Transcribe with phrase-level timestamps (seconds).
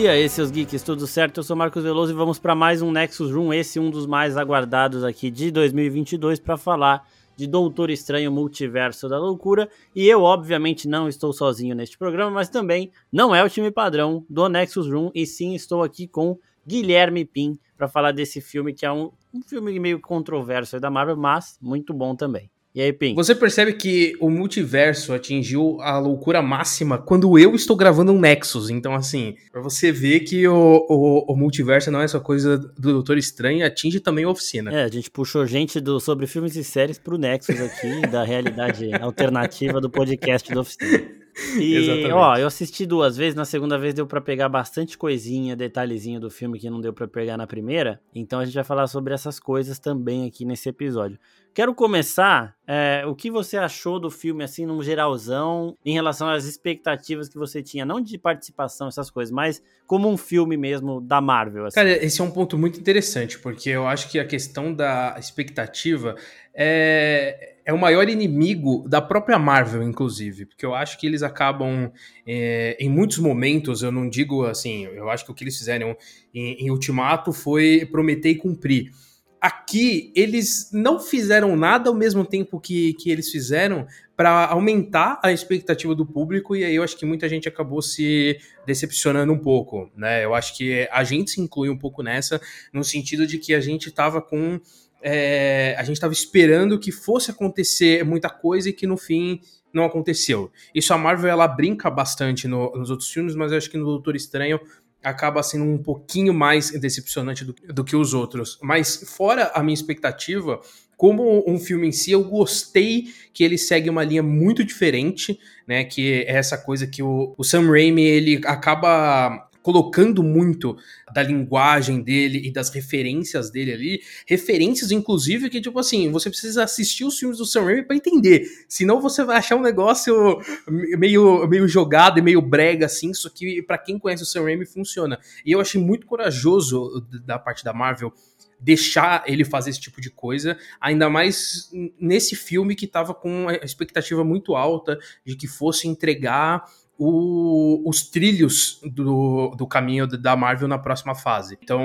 [0.00, 1.40] E aí, seus geeks, tudo certo?
[1.40, 4.34] Eu sou Marcos Veloso e vamos para mais um Nexus Room, esse um dos mais
[4.34, 9.68] aguardados aqui de 2022 para falar de Doutor Estranho Multiverso da Loucura.
[9.94, 14.24] E eu, obviamente, não estou sozinho neste programa, mas também não é o time padrão
[14.26, 18.86] do Nexus Room, e sim estou aqui com Guilherme Pim para falar desse filme que
[18.86, 22.50] é um, um filme meio controverso da Marvel, mas muito bom também.
[22.72, 23.14] E aí, Pim?
[23.16, 28.70] Você percebe que o multiverso atingiu a loucura máxima quando eu estou gravando um Nexus.
[28.70, 32.92] Então, assim, pra você ver que o, o, o multiverso não é só coisa do
[32.92, 34.72] Doutor Estranho, atinge também a oficina.
[34.72, 38.88] É, a gente puxou gente do, sobre filmes e séries pro Nexus aqui, da realidade
[39.02, 41.20] alternativa do podcast da oficina.
[41.58, 42.12] E, Exatamente.
[42.12, 46.30] ó, eu assisti duas vezes, na segunda vez deu para pegar bastante coisinha, detalhezinho do
[46.30, 48.00] filme que não deu para pegar na primeira.
[48.14, 51.18] Então a gente vai falar sobre essas coisas também aqui nesse episódio.
[51.52, 52.54] Quero começar.
[52.66, 57.36] É, o que você achou do filme, assim, num geralzão, em relação às expectativas que
[57.36, 61.66] você tinha, não de participação, essas coisas, mas como um filme mesmo da Marvel?
[61.66, 61.74] Assim.
[61.74, 66.14] Cara, esse é um ponto muito interessante, porque eu acho que a questão da expectativa
[66.54, 71.90] é, é o maior inimigo da própria Marvel, inclusive, porque eu acho que eles acabam,
[72.24, 75.96] é, em muitos momentos, eu não digo assim, eu acho que o que eles fizeram
[76.32, 78.92] em, em Ultimato foi prometer e cumprir
[79.40, 85.32] aqui eles não fizeram nada ao mesmo tempo que, que eles fizeram para aumentar a
[85.32, 89.90] expectativa do público e aí eu acho que muita gente acabou se decepcionando um pouco,
[89.96, 90.22] né?
[90.24, 92.38] Eu acho que a gente se inclui um pouco nessa,
[92.70, 94.60] no sentido de que a gente estava com
[95.02, 99.40] é, a gente estava esperando que fosse acontecer muita coisa e que no fim
[99.72, 100.50] não aconteceu.
[100.74, 103.84] Isso a Marvel ela brinca bastante no, nos outros filmes, mas eu acho que no
[103.84, 104.60] Doutor Estranho
[105.02, 108.58] acaba sendo um pouquinho mais decepcionante do, do, que os outros.
[108.62, 110.60] Mas fora a minha expectativa,
[110.96, 115.84] como um filme em si, eu gostei que ele segue uma linha muito diferente, né?
[115.84, 120.76] Que é essa coisa que o, o Sam Raimi ele acaba colocando muito
[121.12, 126.64] da linguagem dele e das referências dele ali, referências inclusive que tipo assim, você precisa
[126.64, 131.46] assistir os filmes do Sam Raimi para entender, senão você vai achar um negócio meio
[131.48, 135.18] meio jogado e meio brega assim, isso que para quem conhece o Sam Raimi funciona.
[135.44, 138.12] E eu achei muito corajoso da parte da Marvel
[138.60, 143.54] deixar ele fazer esse tipo de coisa, ainda mais nesse filme que tava com a
[143.54, 146.64] expectativa muito alta de que fosse entregar
[147.02, 151.56] o, os trilhos do, do caminho da Marvel na próxima fase.
[151.62, 151.80] Então,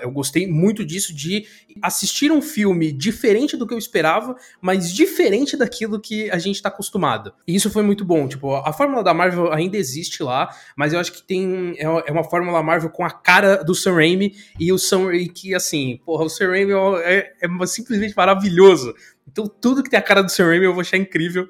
[0.00, 1.44] eu gostei muito disso, de
[1.82, 6.68] assistir um filme diferente do que eu esperava, mas diferente daquilo que a gente está
[6.68, 7.32] acostumado.
[7.44, 8.28] E isso foi muito bom.
[8.28, 12.12] Tipo, a fórmula da Marvel ainda existe lá, mas eu acho que tem é, é
[12.12, 16.00] uma fórmula Marvel com a cara do Sam Raimi e o Sam Raimi que, assim,
[16.06, 18.94] porra, o Sam Raimi é, é, é simplesmente maravilhoso.
[19.26, 21.48] Então, tudo que tem a cara do Sam Raimi eu vou achar incrível.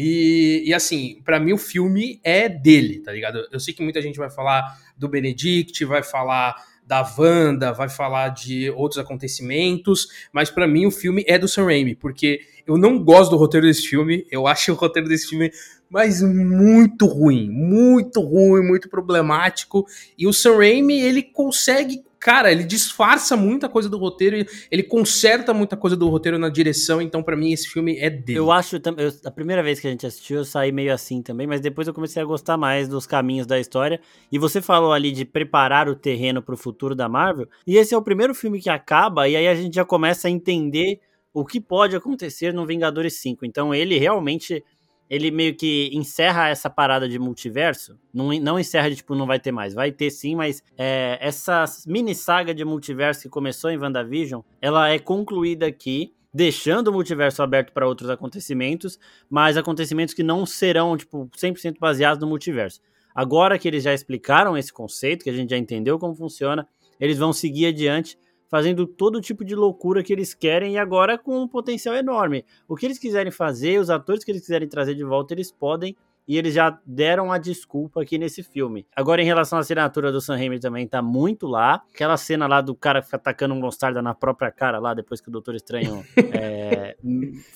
[0.00, 3.44] E, e assim, para mim o filme é dele, tá ligado?
[3.50, 6.54] Eu sei que muita gente vai falar do Benedict, vai falar
[6.86, 11.64] da Wanda, vai falar de outros acontecimentos, mas para mim o filme é do Sam
[11.64, 15.50] Raimi, porque eu não gosto do roteiro desse filme, eu acho o roteiro desse filme
[15.90, 19.84] mas muito ruim, muito ruim, muito problemático,
[20.16, 24.36] e o Sam Raimi, ele consegue cara, ele disfarça muita coisa do roteiro,
[24.70, 28.38] ele conserta muita coisa do roteiro na direção, então para mim esse filme é dele.
[28.38, 31.46] Eu acho, eu, a primeira vez que a gente assistiu, eu saí meio assim também,
[31.46, 34.00] mas depois eu comecei a gostar mais dos caminhos da história.
[34.30, 37.94] E você falou ali de preparar o terreno para o futuro da Marvel, e esse
[37.94, 41.00] é o primeiro filme que acaba, e aí a gente já começa a entender
[41.32, 43.46] o que pode acontecer no Vingadores 5.
[43.46, 44.64] Então ele realmente
[45.08, 47.98] ele meio que encerra essa parada de multiverso.
[48.12, 49.74] Não, não encerra de tipo, não vai ter mais.
[49.74, 54.88] Vai ter sim, mas é, essa mini saga de multiverso que começou em WandaVision, ela
[54.90, 58.98] é concluída aqui, deixando o multiverso aberto para outros acontecimentos,
[59.30, 62.80] mas acontecimentos que não serão, tipo, 100% baseados no multiverso.
[63.14, 66.68] Agora que eles já explicaram esse conceito, que a gente já entendeu como funciona,
[67.00, 68.18] eles vão seguir adiante
[68.48, 72.44] fazendo todo tipo de loucura que eles querem e agora com um potencial enorme.
[72.66, 75.96] O que eles quiserem fazer, os atores que eles quiserem trazer de volta, eles podem
[76.28, 78.86] e eles já deram a desculpa aqui nesse filme.
[78.94, 81.82] Agora, em relação à assinatura do Sam Raimi também tá muito lá.
[81.94, 85.30] Aquela cena lá do cara ficar atacando um mostarda na própria cara lá, depois que
[85.30, 86.04] o Doutor Estranho
[86.34, 86.96] é,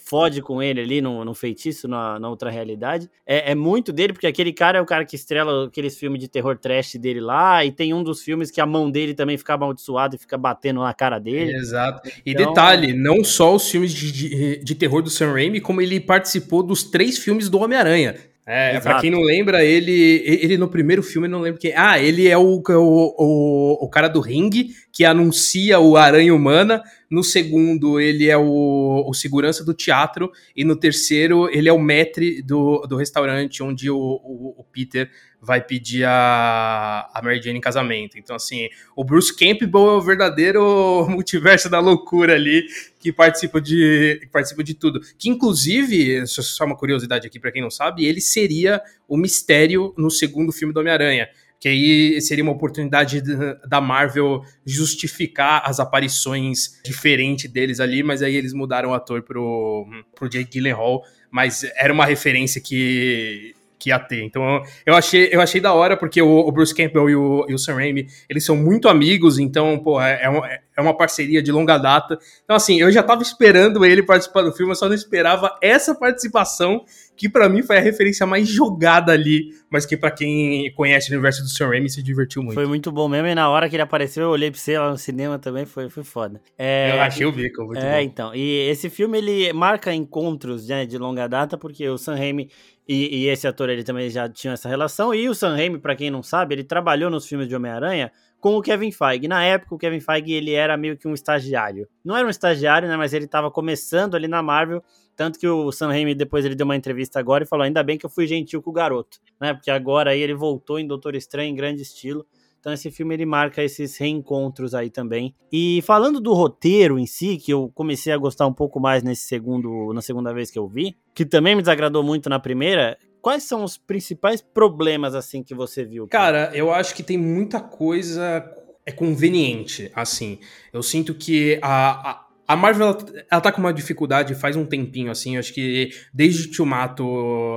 [0.06, 3.10] fode com ele ali no, no feitiço, na, na outra realidade.
[3.26, 6.28] É, é, muito dele, porque aquele cara é o cara que estrela aqueles filmes de
[6.28, 9.52] terror trash dele lá, e tem um dos filmes que a mão dele também fica
[9.52, 11.54] amaldiçoada e fica batendo na cara dele.
[11.54, 12.08] Exato.
[12.24, 12.46] E então...
[12.46, 16.62] detalhe, não só os filmes de, de, de terror do Sam Raimi, como ele participou
[16.62, 18.31] dos três filmes do Homem-Aranha.
[18.44, 18.84] É, Exato.
[18.84, 21.72] pra quem não lembra, ele, ele no primeiro filme, não lembro quem.
[21.76, 26.82] Ah, ele é o, o, o, o cara do ringue que anuncia o Aranha Humana
[27.12, 31.78] no segundo ele é o, o segurança do teatro, e no terceiro ele é o
[31.78, 35.10] maître do, do restaurante onde o, o, o Peter
[35.42, 38.16] vai pedir a, a Mary Jane em casamento.
[38.16, 42.64] Então, assim, o Bruce Campbell é o verdadeiro multiverso da loucura ali,
[43.00, 45.00] que participa de, que participa de tudo.
[45.18, 50.10] Que, inclusive, só uma curiosidade aqui para quem não sabe, ele seria o mistério no
[50.10, 51.28] segundo filme do Homem-Aranha.
[51.58, 53.20] Que aí seria uma oportunidade
[53.68, 59.86] da Marvel justificar as aparições diferentes deles ali, mas aí eles mudaram o ator pro,
[60.14, 64.22] pro Jake Gyllenhaal, mas era uma referência que que ia ter.
[64.22, 67.54] Então eu achei, eu achei da hora, porque o, o Bruce Campbell e o, e
[67.54, 71.42] o Sam Raimi, eles são muito amigos, então, pô, é, é, uma, é uma parceria
[71.42, 72.16] de longa data.
[72.44, 75.96] Então, assim, eu já tava esperando ele participar do filme, eu só não esperava essa
[75.96, 76.84] participação,
[77.16, 81.14] que para mim foi a referência mais jogada ali, mas que para quem conhece o
[81.14, 82.54] universo do Sam Raimi se divertiu muito.
[82.54, 84.90] Foi muito bom mesmo, e na hora que ele apareceu, eu olhei pra você lá
[84.90, 86.40] no cinema também, foi, foi foda.
[86.56, 88.00] É, eu achei o bico, muito é, bom.
[88.00, 92.48] então, e esse filme, ele marca encontros né, de longa data, porque o Sam Raimi
[92.88, 95.14] e, e, esse ator ele também já tinha essa relação.
[95.14, 98.56] E o Sam Raimi, para quem não sabe, ele trabalhou nos filmes de Homem-Aranha com
[98.56, 99.28] o Kevin Feige.
[99.28, 101.88] Na época, o Kevin Feige ele era meio que um estagiário.
[102.04, 102.96] Não era um estagiário, né?
[102.96, 104.82] Mas ele estava começando ali na Marvel.
[105.14, 107.96] Tanto que o Sam Raimi depois ele deu uma entrevista agora e falou: ainda bem
[107.96, 109.54] que eu fui gentil com o garoto, né?
[109.54, 112.26] Porque agora aí ele voltou em Doutor Estranho em grande estilo.
[112.62, 115.34] Então esse filme ele marca esses reencontros aí também.
[115.52, 119.22] E falando do roteiro em si, que eu comecei a gostar um pouco mais nesse
[119.22, 123.42] segundo, na segunda vez que eu vi, que também me desagradou muito na primeira, quais
[123.42, 126.06] são os principais problemas assim que você viu?
[126.06, 128.48] Cara, eu acho que tem muita coisa
[128.86, 130.38] é conveniente, assim.
[130.72, 134.66] Eu sinto que a, a a Marvel, ela, ela tá com uma dificuldade faz um
[134.66, 135.38] tempinho, assim.
[135.38, 137.02] Acho que desde Tiumato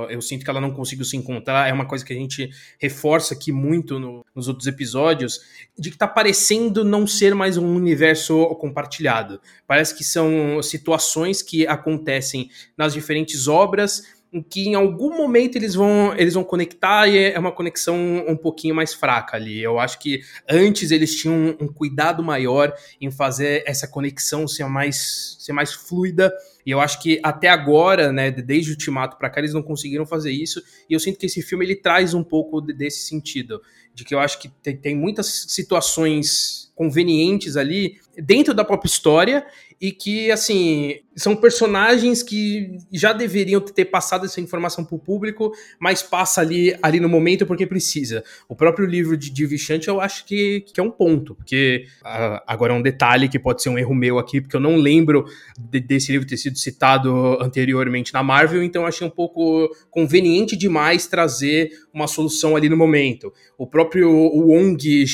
[0.08, 1.68] eu sinto que ela não conseguiu se encontrar.
[1.68, 2.48] É uma coisa que a gente
[2.80, 5.40] reforça aqui muito no, nos outros episódios,
[5.78, 9.38] de que tá parecendo não ser mais um universo compartilhado.
[9.66, 15.74] Parece que são situações que acontecem nas diferentes obras em que em algum momento eles
[15.74, 17.96] vão, eles vão conectar e é uma conexão
[18.28, 19.62] um pouquinho mais fraca ali.
[19.62, 25.38] Eu acho que antes eles tinham um, cuidado maior em fazer essa conexão ser mais,
[25.40, 26.30] ser mais fluida.
[26.66, 30.04] E eu acho que até agora, né, desde o Ultimato para cá, eles não conseguiram
[30.04, 30.62] fazer isso.
[30.90, 33.62] E eu sinto que esse filme ele traz um pouco desse sentido,
[33.94, 39.46] de que eu acho que tem, tem muitas situações convenientes ali dentro da própria história
[39.80, 45.52] e que, assim, são personagens que já deveriam ter passado essa informação para o público,
[45.78, 48.24] mas passa ali, ali no momento porque precisa.
[48.48, 52.40] O próprio livro de, de Vichante eu acho que, que é um ponto, porque uh,
[52.46, 55.26] agora é um detalhe que pode ser um erro meu aqui, porque eu não lembro
[55.58, 61.06] de, desse livro ter sido citado anteriormente na Marvel, então achei um pouco conveniente demais
[61.06, 63.32] trazer uma solução ali no momento.
[63.58, 65.04] O próprio Wong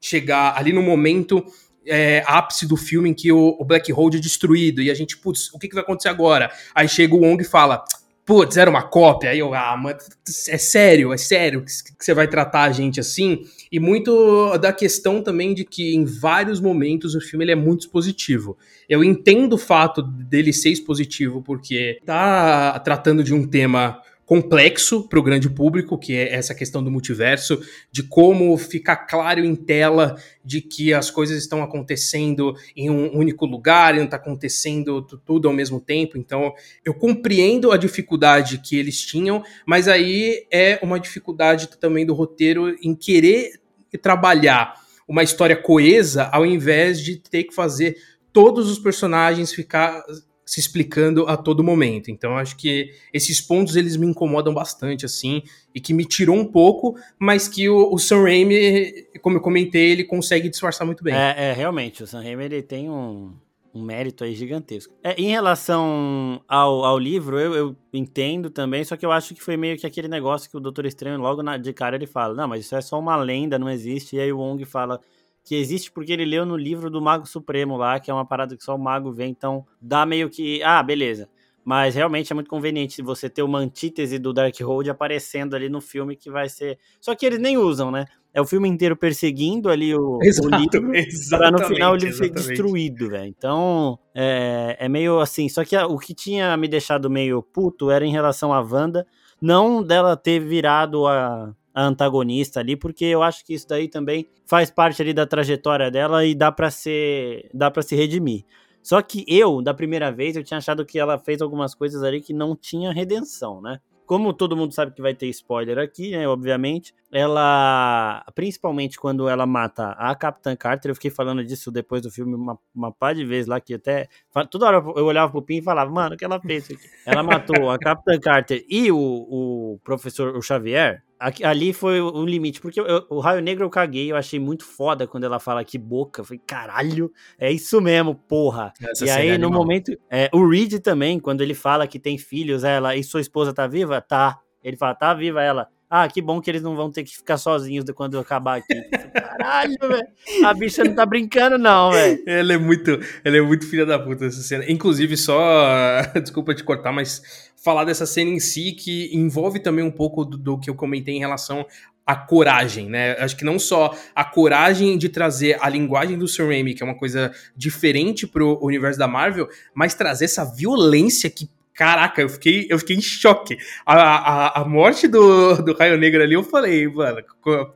[0.00, 1.44] chegar ali no momento
[1.86, 5.16] é, ápice do filme em que o, o Black Hole é destruído e a gente,
[5.16, 6.50] putz, o que, que vai acontecer agora?
[6.74, 7.84] Aí chega o Wong e fala,
[8.26, 9.30] putz, era uma cópia.
[9.30, 10.08] Aí eu, ah, mas
[10.48, 13.44] é sério, é sério que, você vai tratar a gente assim?
[13.70, 17.82] E muito da questão também de que em vários momentos o filme ele é muito
[17.82, 18.58] expositivo.
[18.88, 25.20] Eu entendo o fato dele ser expositivo porque tá tratando de um tema complexo para
[25.20, 27.62] o grande público, que é essa questão do multiverso,
[27.92, 33.46] de como ficar claro em tela de que as coisas estão acontecendo em um único
[33.46, 36.18] lugar e não está acontecendo tudo ao mesmo tempo.
[36.18, 36.52] Então,
[36.84, 42.76] eu compreendo a dificuldade que eles tinham, mas aí é uma dificuldade também do roteiro
[42.82, 43.60] em querer
[44.02, 44.74] trabalhar
[45.06, 47.96] uma história coesa ao invés de ter que fazer
[48.32, 50.02] todos os personagens ficar
[50.46, 52.08] se explicando a todo momento.
[52.08, 55.42] Então acho que esses pontos eles me incomodam bastante assim
[55.74, 59.90] e que me tirou um pouco, mas que o, o Sam Raimi, como eu comentei,
[59.90, 61.14] ele consegue disfarçar muito bem.
[61.14, 63.34] É, é realmente o Sam Raimi ele tem um,
[63.74, 64.94] um mérito aí gigantesco.
[65.02, 69.42] É, em relação ao, ao livro, eu, eu, entendo também, só que eu acho que
[69.42, 72.34] foi meio que aquele negócio que o Doutor Estranho logo na, de cara ele fala,
[72.34, 74.14] não, mas isso é só uma lenda, não existe.
[74.14, 75.00] E aí o Wong fala,
[75.46, 78.56] que existe porque ele leu no livro do Mago Supremo lá, que é uma parada
[78.56, 81.28] que só o mago vê, então dá meio que, ah, beleza.
[81.64, 86.16] Mas realmente é muito conveniente você ter uma antítese do Darkhold aparecendo ali no filme
[86.16, 86.78] que vai ser.
[87.00, 88.06] Só que eles nem usam, né?
[88.34, 92.28] É o filme inteiro perseguindo ali o, Exato, o livro pra no final ele ser
[92.30, 93.26] destruído, velho.
[93.26, 95.48] Então é, é meio assim.
[95.48, 99.06] Só que o que tinha me deixado meio puto era em relação à Wanda,
[99.40, 104.26] não dela ter virado a a antagonista ali, porque eu acho que isso daí também
[104.46, 108.46] faz parte ali da trajetória dela e dá para ser, dá para se redimir.
[108.82, 112.22] Só que eu, da primeira vez, eu tinha achado que ela fez algumas coisas ali
[112.22, 113.78] que não tinha redenção, né?
[114.06, 119.44] como todo mundo sabe que vai ter spoiler aqui, né, obviamente, ela, principalmente quando ela
[119.44, 123.24] mata a Capitã Carter, eu fiquei falando disso depois do filme uma, uma par de
[123.24, 124.08] vezes lá, que até,
[124.48, 126.78] toda hora eu olhava pro Pim e falava, mano, o que ela fez aqui?
[127.04, 132.60] Ela matou a Capitã Carter e o, o professor, o Xavier, ali foi o limite,
[132.60, 135.78] porque eu, o Raio Negro eu caguei, eu achei muito foda quando ela fala que
[135.78, 138.72] boca, eu falei, caralho, é isso mesmo, porra.
[138.80, 142.18] Essa e aí, é no momento, é, o Reed também, quando ele fala que tem
[142.18, 144.00] filhos, ela, e sua esposa tá viva?
[144.00, 144.38] Tá.
[144.62, 145.68] Ele fala, tá viva ela.
[145.88, 148.74] Ah, que bom que eles não vão ter que ficar sozinhos quando eu acabar aqui.
[149.14, 150.06] Caralho, velho.
[150.44, 152.22] A bicha não tá brincando, não, velho.
[152.26, 154.64] Ela é muito, ela é muito filha da puta essa cena.
[154.68, 156.02] Inclusive, só.
[156.20, 160.36] Desculpa te cortar, mas falar dessa cena em si, que envolve também um pouco do,
[160.36, 161.64] do que eu comentei em relação
[162.06, 163.16] a coragem, né?
[163.18, 166.86] Acho que não só a coragem de trazer a linguagem do Sam Raimi, que é
[166.86, 172.66] uma coisa diferente pro universo da Marvel, mas trazer essa violência que Caraca, eu fiquei,
[172.70, 173.58] eu fiquei em choque.
[173.84, 177.22] A, a, a morte do, do Raio Negro ali, eu falei, mano,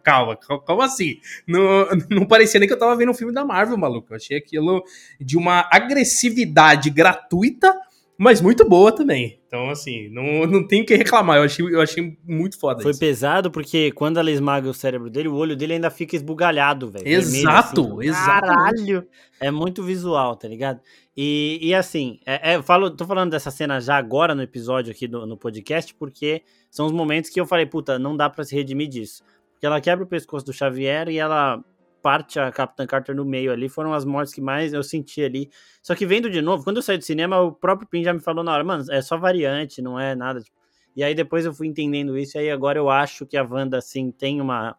[0.02, 1.20] calma, como assim?
[1.46, 4.10] Não, não parecia nem que eu tava vendo um filme da Marvel, maluco.
[4.10, 4.82] Eu achei aquilo
[5.20, 7.78] de uma agressividade gratuita,
[8.22, 9.40] mas muito boa também.
[9.46, 11.38] Então, assim, não, não tem o que reclamar.
[11.38, 13.00] Eu achei, eu achei muito foda Foi isso.
[13.00, 17.08] pesado porque quando ela esmaga o cérebro dele, o olho dele ainda fica esbugalhado, velho.
[17.08, 18.46] Exato, assim, exato.
[18.46, 19.08] Caralho!
[19.40, 20.80] É muito visual, tá ligado?
[21.16, 25.08] E, e assim, é, é, falo, tô falando dessa cena já agora no episódio aqui
[25.08, 28.54] do, no podcast, porque são os momentos que eu falei, puta, não dá para se
[28.54, 29.24] redimir disso.
[29.54, 31.64] Porque ela quebra o pescoço do Xavier e ela
[32.00, 33.68] parte a Capitã Carter no meio ali.
[33.68, 35.50] Foram as mortes que mais eu senti ali.
[35.82, 38.20] Só que vendo de novo, quando eu saí do cinema, o próprio Pin já me
[38.20, 40.40] falou na hora, mano, é só variante, não é nada.
[40.40, 40.56] Tipo...
[40.96, 43.78] E aí depois eu fui entendendo isso, e aí agora eu acho que a Wanda,
[43.78, 44.76] assim, tem uma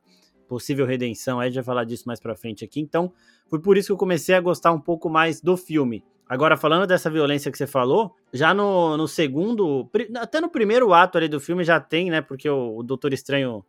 [0.47, 1.39] possível redenção.
[1.39, 2.81] Aí a gente vai falar disso mais pra frente aqui.
[2.81, 3.13] Então,
[3.49, 6.03] foi por isso que eu comecei a gostar um pouco mais do filme.
[6.27, 11.17] Agora, falando dessa violência que você falou, já no, no segundo, até no primeiro ato
[11.17, 12.21] ali do filme já tem, né?
[12.21, 13.65] Porque o, o Doutor Estranho,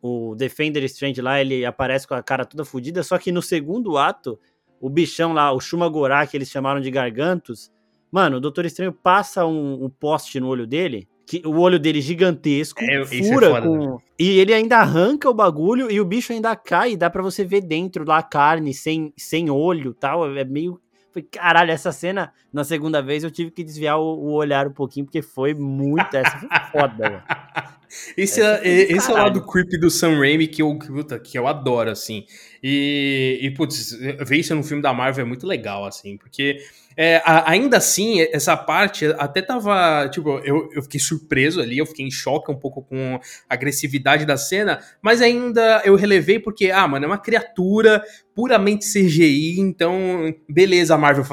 [0.00, 3.98] o Defender Strange lá, ele aparece com a cara toda fodida, só que no segundo
[3.98, 4.38] ato,
[4.80, 7.70] o bichão lá, o Shumagorá, que eles chamaram de Gargantos,
[8.10, 12.00] mano, o Doutor Estranho passa um, um poste no olho dele, que o olho dele
[12.00, 13.76] gigantesco, é, é fura é foda, com...
[13.76, 13.96] Né?
[14.18, 17.44] E ele ainda arranca o bagulho e o bicho ainda cai, e dá para você
[17.44, 20.80] ver dentro lá a carne sem, sem olho tal, é meio
[21.22, 25.06] caralho, essa cena, na segunda vez, eu tive que desviar o, o olhar um pouquinho,
[25.06, 26.16] porque foi muito.
[26.16, 27.22] Essa foi foda, velho.
[28.16, 28.60] Esse, é,
[28.92, 30.78] esse é o lado creepy do Sam Raimi que eu,
[31.24, 32.26] que eu adoro, assim.
[32.62, 33.92] E, e, putz,
[34.26, 36.58] ver isso num filme da Marvel é muito legal, assim, porque
[37.00, 40.08] é, ainda assim, essa parte até tava.
[40.08, 44.26] Tipo, eu, eu fiquei surpreso ali, eu fiquei em choque um pouco com a agressividade
[44.26, 48.02] da cena, mas ainda eu relevei porque, ah, mano, é uma criatura
[48.34, 51.24] puramente CGI, então, beleza, a Marvel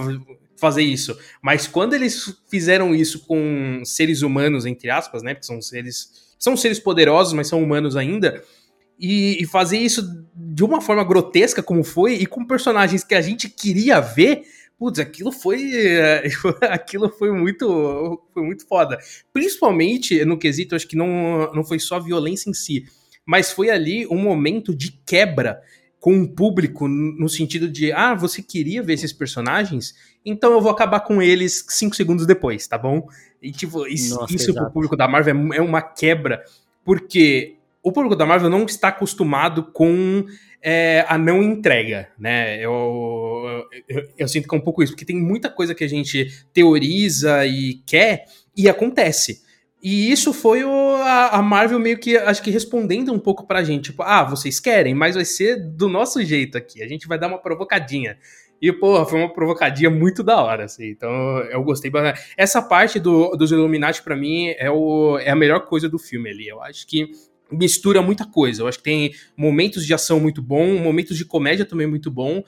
[0.55, 1.17] fazer isso.
[1.41, 5.33] Mas quando eles fizeram isso com seres humanos, entre aspas, né?
[5.33, 6.35] Porque são seres.
[6.37, 8.43] São seres poderosos, mas são humanos ainda.
[8.99, 13.21] E, e fazer isso de uma forma grotesca, como foi, e com personagens que a
[13.21, 14.43] gente queria ver
[14.77, 15.71] Putz, aquilo foi.
[16.69, 18.21] aquilo foi muito.
[18.33, 18.97] Foi muito foda.
[19.31, 22.85] Principalmente no quesito, acho que não, não foi só a violência em si,
[23.25, 25.61] mas foi ali um momento de quebra
[26.05, 29.95] com o público, no sentido de, ah, você queria ver esses personagens?
[30.23, 33.07] Então eu vou acabar com eles cinco segundos depois, tá bom?
[33.41, 36.43] E tipo, isso, Nossa, isso pro público da Marvel é, é uma quebra,
[36.83, 37.54] porque
[37.85, 40.25] o público da Marvel não está acostumado com
[40.59, 42.59] é, a não entrega, né?
[42.59, 45.87] Eu, eu, eu, sinto que é um pouco isso, porque tem muita coisa que a
[45.87, 48.25] gente teoriza e quer
[48.57, 49.43] e acontece.
[49.83, 53.63] E isso foi o, a, a, Marvel meio que, acho que respondendo um pouco pra
[53.63, 57.19] gente, tipo, ah, vocês querem, mas vai ser do nosso jeito aqui, a gente vai
[57.19, 58.17] dar uma provocadinha.
[58.59, 60.87] E, porra, foi uma provocadinha muito da hora, assim.
[60.87, 61.11] Então,
[61.51, 62.33] eu gostei bastante.
[62.35, 66.31] Essa parte do, dos Illuminati, para mim, é, o, é a melhor coisa do filme
[66.31, 66.47] ali.
[66.47, 67.11] Eu acho que
[67.51, 68.61] mistura muita coisa.
[68.61, 72.43] Eu acho que tem momentos de ação muito bom, momentos de comédia também muito bom.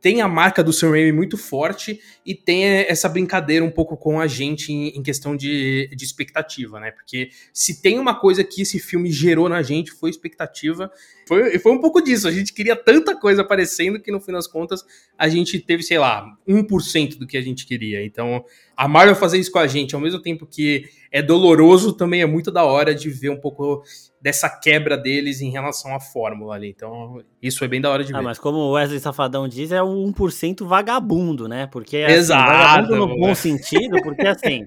[0.00, 4.20] Tem a marca do Sam Raimi muito forte e tem essa brincadeira um pouco com
[4.20, 6.92] a gente em, questão de, de expectativa, né?
[6.92, 10.90] Porque se tem uma coisa que esse filme gerou na gente foi expectativa.
[11.28, 12.26] Foi, foi um pouco disso.
[12.26, 14.82] A gente queria tanta coisa aparecendo que no fim das contas
[15.16, 18.02] a gente teve, sei lá, 1% do que a gente queria.
[18.02, 18.42] Então,
[18.74, 22.26] a Marvel fazer isso com a gente, ao mesmo tempo que é doloroso, também é
[22.26, 23.82] muito da hora de ver um pouco
[24.20, 26.70] dessa quebra deles em relação à fórmula ali.
[26.70, 28.24] Então, isso é bem da hora de ah, ver.
[28.24, 31.66] Mas como o Wesley Safadão diz, é o 1% vagabundo, né?
[31.66, 34.64] Porque é assim, vagabundo no bom sentido, porque assim,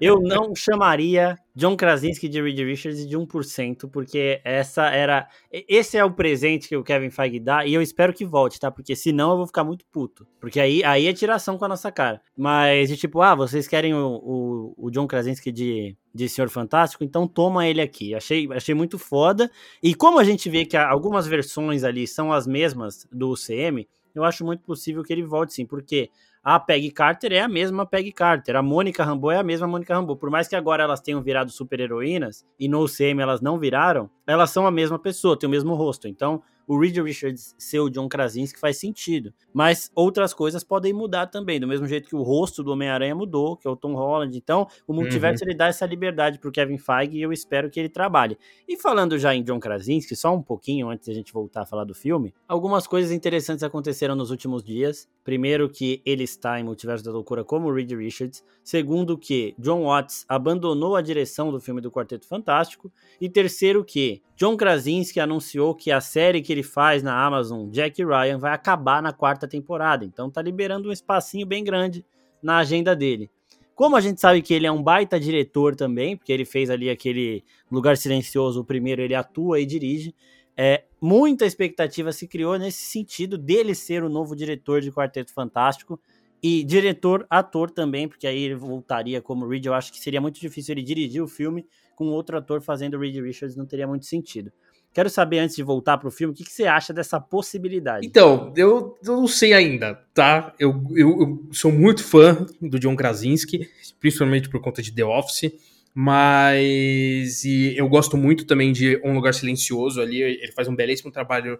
[0.00, 5.28] eu não chamaria John Krasinski de Reed Richards de 1%, porque essa era.
[5.50, 8.70] Esse é o presente que o Kevin Feige dá, e eu espero que volte, tá?
[8.70, 10.26] Porque senão eu vou ficar muito puto.
[10.40, 12.22] Porque aí, aí é tiração com a nossa cara.
[12.36, 17.04] Mas, de tipo, ah, vocês querem o, o, o John Krasinski de, de Senhor Fantástico,
[17.04, 18.14] então toma ele aqui.
[18.14, 19.50] Achei, achei muito foda.
[19.82, 24.24] E como a gente vê que algumas versões ali são as mesmas do UCM, eu
[24.24, 26.10] acho muito possível que ele volte sim, porque
[26.42, 29.94] a Peggy Carter é a mesma Peggy Carter, a Mônica Rambeau é a mesma Mônica
[29.94, 30.16] Rambeau.
[30.16, 34.50] Por mais que agora elas tenham virado super-heroínas e no UCM elas não viraram, elas
[34.50, 36.08] são a mesma pessoa, têm o mesmo rosto.
[36.08, 39.32] Então, o Reed Richards ser o John Krasinski faz sentido.
[39.52, 43.56] Mas outras coisas podem mudar também, do mesmo jeito que o rosto do Homem-Aranha mudou,
[43.56, 44.36] que é o Tom Holland.
[44.36, 45.50] Então, o multiverso uhum.
[45.50, 48.38] ele dá essa liberdade pro Kevin Feige e eu espero que ele trabalhe.
[48.68, 51.84] E falando já em John Krasinski, só um pouquinho antes da gente voltar a falar
[51.84, 55.08] do filme, algumas coisas interessantes aconteceram nos últimos dias.
[55.24, 58.44] Primeiro que ele está em Multiverso da Loucura como Reed Richards.
[58.64, 62.90] Segundo que John Watts abandonou a direção do filme do Quarteto Fantástico.
[63.20, 68.04] E terceiro que John Krasinski anunciou que a série que ele faz na Amazon, Jack
[68.04, 70.04] Ryan, vai acabar na quarta temporada.
[70.04, 72.04] Então tá liberando um espacinho bem grande
[72.42, 73.30] na agenda dele.
[73.72, 76.90] Como a gente sabe que ele é um baita diretor também, porque ele fez ali
[76.90, 80.12] aquele Lugar Silencioso, o primeiro ele atua e dirige,
[80.56, 86.00] é, muita expectativa se criou nesse sentido dele ser o novo diretor de Quarteto Fantástico
[86.42, 89.66] e diretor, ator também, porque aí ele voltaria como Reed.
[89.66, 91.64] Eu acho que seria muito difícil ele dirigir o filme
[91.96, 94.52] com outro ator fazendo Reed Richards, não teria muito sentido.
[94.94, 98.06] Quero saber, antes de voltar pro filme, o que, que você acha dessa possibilidade?
[98.06, 100.54] Então, eu, eu não sei ainda, tá?
[100.58, 105.50] Eu, eu, eu, sou muito fã do John Krasinski, principalmente por conta de The Office,
[105.94, 111.10] mas e eu gosto muito também de Um Lugar Silencioso ali, ele faz um belíssimo
[111.10, 111.58] trabalho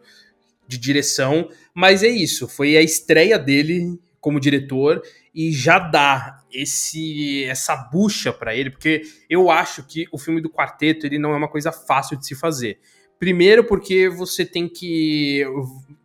[0.68, 5.02] de direção, mas é isso, foi a estreia dele como diretor
[5.34, 10.50] e já dá esse essa bucha para ele, porque eu acho que o filme do
[10.50, 12.78] quarteto ele não é uma coisa fácil de se fazer.
[13.18, 15.44] Primeiro porque você tem que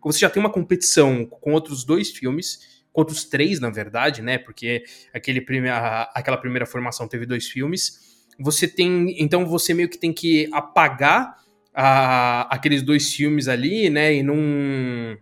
[0.04, 4.38] você já tem uma competição com outros dois filmes, com outros três na verdade, né?
[4.38, 8.26] Porque aquele prime aquela primeira formação teve dois filmes.
[8.40, 11.36] Você tem então você meio que tem que apagar
[11.80, 14.36] a, aqueles dois filmes ali, né, e não,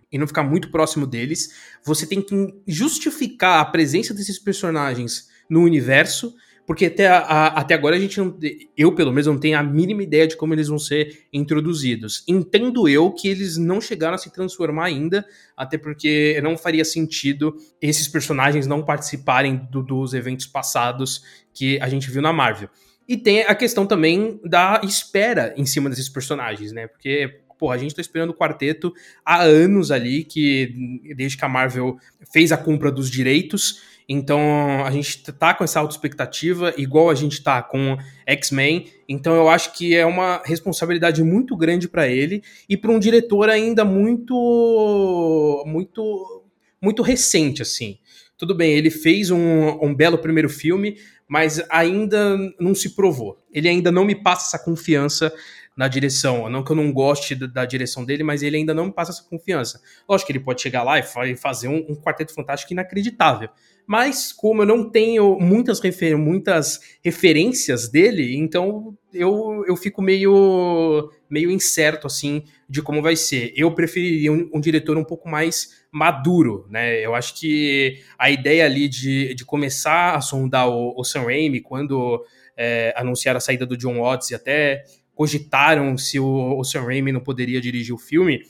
[0.10, 1.50] e não ficar muito próximo deles.
[1.84, 2.34] Você tem que
[2.66, 6.34] justificar a presença desses personagens no universo,
[6.66, 8.40] porque até, a, até agora a gente não.
[8.76, 12.24] Eu, pelo menos, não tenho a mínima ideia de como eles vão ser introduzidos.
[12.26, 15.26] Entendo eu que eles não chegaram a se transformar ainda,
[15.58, 21.22] até porque não faria sentido esses personagens não participarem do, dos eventos passados
[21.54, 22.70] que a gente viu na Marvel.
[23.08, 26.88] E tem a questão também da espera em cima desses personagens, né?
[26.88, 30.74] Porque, pô, a gente tá esperando o quarteto há anos ali, que
[31.16, 31.98] desde que a Marvel
[32.34, 33.82] fez a compra dos direitos.
[34.08, 38.88] Então a gente tá com essa auto-expectativa, igual a gente tá com X-Men.
[39.10, 43.50] Então eu acho que é uma responsabilidade muito grande para ele e para um diretor
[43.50, 46.44] ainda muito, muito,
[46.82, 47.98] muito recente, assim.
[48.38, 53.42] Tudo bem, ele fez um, um belo primeiro filme, mas ainda não se provou.
[53.52, 55.34] Ele ainda não me passa essa confiança
[55.76, 56.50] na direção.
[56.50, 59.24] Não que eu não goste da direção dele, mas ele ainda não me passa essa
[59.24, 59.82] confiança.
[60.08, 63.50] Lógico que ele pode chegar lá e fazer um, um quarteto fantástico inacreditável.
[63.88, 71.12] Mas como eu não tenho muitas, refer muitas referências dele, então eu, eu fico meio,
[71.30, 73.54] meio incerto assim de como vai ser.
[73.56, 77.00] Eu preferiria um, um, diretor um pouco mais maduro, né?
[77.00, 81.62] Eu acho que a ideia ali de, de começar a sondar o, o Sam Raimi
[81.62, 82.26] quando
[82.58, 84.84] é, anunciaram a saída do John Watts e até
[85.16, 88.42] cogitaram se o, o Sam Raimi não poderia dirigir o filme,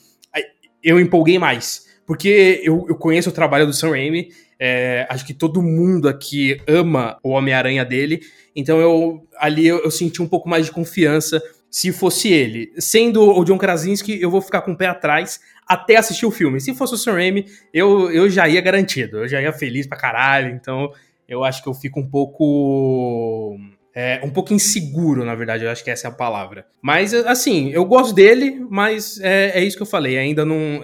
[0.83, 1.85] eu empolguei mais.
[2.05, 6.61] Porque eu, eu conheço o trabalho do Sam Raimi, é, acho que todo mundo aqui
[6.67, 8.21] ama o Homem-Aranha dele,
[8.55, 12.71] então eu ali eu, eu, senti um pouco mais de confiança se fosse ele.
[12.77, 16.61] Sendo o John Krasinski, eu vou ficar com o pé atrás até assistir o filme.
[16.61, 19.97] Se fosse o Sam Raimi, eu, eu já ia garantido, eu já ia feliz pra
[19.97, 20.91] caralho, então
[21.27, 23.57] eu acho que eu fico um pouco
[23.95, 26.67] é, um pouco inseguro, na verdade, eu acho que essa é a palavra.
[26.81, 30.81] Mas, assim, eu gosto dele, mas é, é isso que eu falei, ainda não.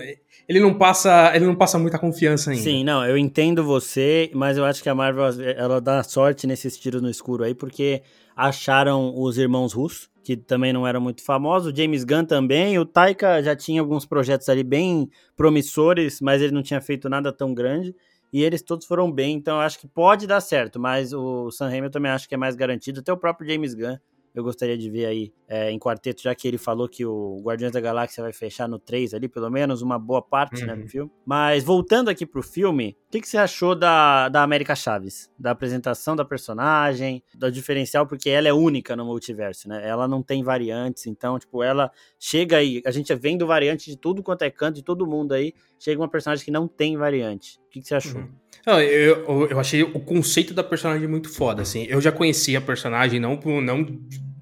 [0.47, 2.63] Ele não passa, ele não passa muita confiança ainda.
[2.63, 5.25] Sim, não, eu entendo você, mas eu acho que a Marvel
[5.57, 8.01] ela dá sorte nesses tiros no escuro aí, porque
[8.35, 12.85] acharam os irmãos russos, que também não eram muito famosos, o James Gunn também, o
[12.85, 17.53] Taika já tinha alguns projetos ali bem promissores, mas ele não tinha feito nada tão
[17.53, 17.93] grande
[18.31, 21.69] e eles todos foram bem, então eu acho que pode dar certo, mas o Sam
[21.69, 23.97] Raimi eu também acho que é mais garantido, até o próprio James Gunn
[24.33, 27.73] eu gostaria de ver aí é, em quarteto, já que ele falou que o Guardiões
[27.73, 30.67] da Galáxia vai fechar no 3 ali, pelo menos uma boa parte, uhum.
[30.67, 30.87] né, do uhum.
[30.87, 31.11] filme.
[31.25, 35.29] Mas voltando aqui pro filme, o que, que você achou da, da América Chaves?
[35.37, 39.85] Da apresentação da personagem, do diferencial, porque ela é única no multiverso, né?
[39.85, 43.97] Ela não tem variantes, então, tipo, ela chega aí, a gente é vendo variante de
[43.97, 47.59] tudo quanto é canto, de todo mundo aí, chega uma personagem que não tem variante.
[47.67, 48.21] O que, que você achou?
[48.21, 48.29] Uhum.
[48.65, 51.85] Não, eu, eu achei o conceito da personagem muito foda, assim.
[51.89, 53.85] Eu já conhecia a personagem, não, não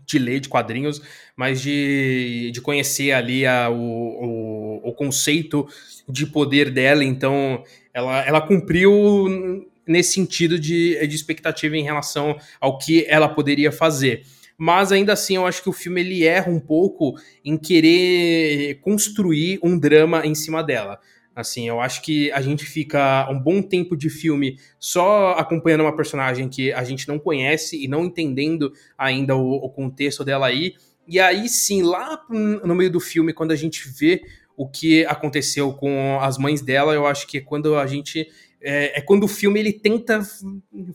[0.09, 1.01] de ler de quadrinhos,
[1.35, 5.67] mas de, de conhecer ali a, o, o, o conceito
[6.07, 7.03] de poder dela.
[7.03, 13.71] Então, ela, ela cumpriu nesse sentido de, de expectativa em relação ao que ela poderia
[13.71, 14.23] fazer
[14.61, 19.57] mas ainda assim eu acho que o filme ele erra um pouco em querer construir
[19.63, 20.99] um drama em cima dela.
[21.39, 25.95] Assim, eu acho que a gente fica um bom tempo de filme só acompanhando uma
[25.95, 30.73] personagem que a gente não conhece e não entendendo ainda o, o contexto dela aí.
[31.07, 34.21] E aí sim, lá no meio do filme, quando a gente vê
[34.55, 38.27] o que aconteceu com as mães dela, eu acho que é quando a gente.
[38.61, 40.21] É, é quando o filme ele tenta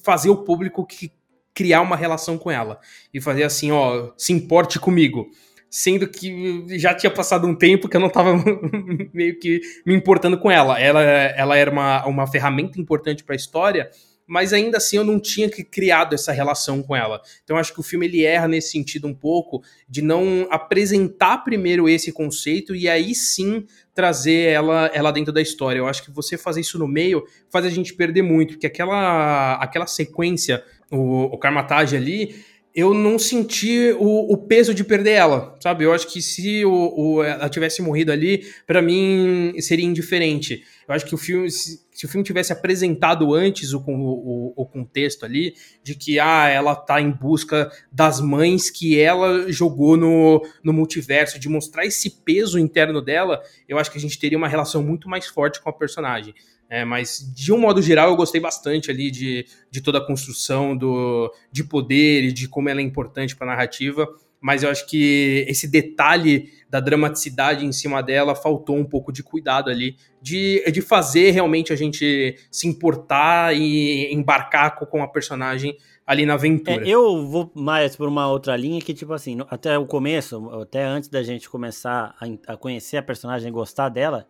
[0.02, 1.10] fazer o público que
[1.54, 2.78] criar uma relação com ela
[3.12, 5.30] e fazer assim, ó, se importe comigo
[5.74, 8.32] sendo que já tinha passado um tempo que eu não estava
[9.12, 10.78] meio que me importando com ela.
[10.78, 13.90] Ela, ela era uma, uma ferramenta importante para a história,
[14.24, 17.20] mas ainda assim eu não tinha criado essa relação com ela.
[17.42, 21.88] Então acho que o filme ele erra nesse sentido um pouco de não apresentar primeiro
[21.88, 25.80] esse conceito e aí sim trazer ela, ela dentro da história.
[25.80, 29.54] Eu acho que você fazer isso no meio faz a gente perder muito, porque aquela,
[29.56, 35.56] aquela sequência, o, o Karmatage ali, eu não senti o, o, peso de perder ela,
[35.60, 35.84] sabe?
[35.84, 40.64] Eu acho que se o, o ela tivesse morrido ali, para mim seria indiferente.
[40.88, 45.24] Eu acho que o filme, se, se o filme tivesse apresentado antes o, o, contexto
[45.24, 50.72] ali, de que ah, ela tá em busca das mães que ela jogou no, no
[50.72, 54.82] multiverso, de mostrar esse peso interno dela, eu acho que a gente teria uma relação
[54.82, 56.34] muito mais forte com a personagem.
[56.68, 60.76] É, mas, de um modo geral, eu gostei bastante ali de, de toda a construção
[60.76, 64.08] do, de poder e de como ela é importante para a narrativa.
[64.40, 69.22] Mas eu acho que esse detalhe da dramaticidade em cima dela faltou um pouco de
[69.22, 75.76] cuidado ali, de, de fazer realmente a gente se importar e embarcar com a personagem
[76.06, 76.86] ali na aventura.
[76.86, 80.84] É, eu vou mais por uma outra linha que, tipo assim, até o começo, até
[80.84, 84.26] antes da gente começar a, a conhecer a personagem e gostar dela,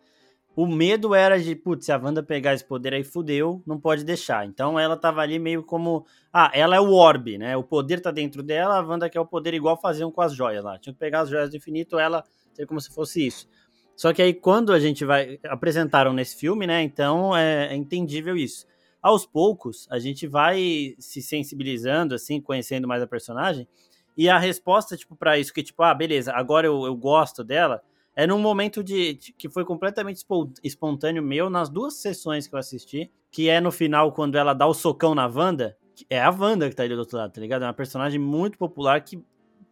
[0.56, 4.04] o medo era de, putz, se a Wanda pegar esse poder aí, fudeu, não pode
[4.04, 4.46] deixar.
[4.46, 6.06] Então ela tava ali meio como.
[6.32, 7.56] Ah, ela é o orbe, né?
[7.56, 10.62] O poder tá dentro dela, a Wanda quer o poder igual faziam com as joias
[10.62, 10.78] lá.
[10.78, 13.48] Tinha que pegar as joias do infinito, ela ser como se fosse isso.
[13.96, 15.40] Só que aí quando a gente vai.
[15.44, 16.82] Apresentaram nesse filme, né?
[16.82, 18.66] Então é, é entendível isso.
[19.02, 23.68] Aos poucos, a gente vai se sensibilizando, assim, conhecendo mais a personagem.
[24.16, 27.82] E a resposta, tipo, para isso, que, tipo, ah, beleza, agora eu, eu gosto dela
[28.16, 30.24] é num momento de, de, que foi completamente
[30.62, 34.66] espontâneo meu nas duas sessões que eu assisti, que é no final quando ela dá
[34.66, 35.76] o socão na Wanda,
[36.08, 37.62] é a Wanda que tá ali do outro lado, tá ligado?
[37.62, 39.22] É uma personagem muito popular que,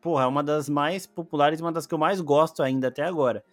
[0.01, 3.45] porra, é uma das mais populares, uma das que eu mais gosto ainda até agora.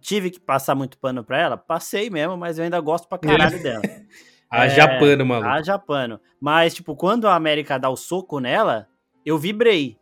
[0.00, 1.56] Tive que passar muito pano pra ela?
[1.56, 3.82] Passei mesmo, mas eu ainda gosto pra caralho dela.
[4.50, 5.46] a é, Japano, mano.
[5.46, 6.20] A Japano.
[6.40, 8.86] Mas, tipo, quando a América dá o soco nela,
[9.24, 9.96] eu vibrei.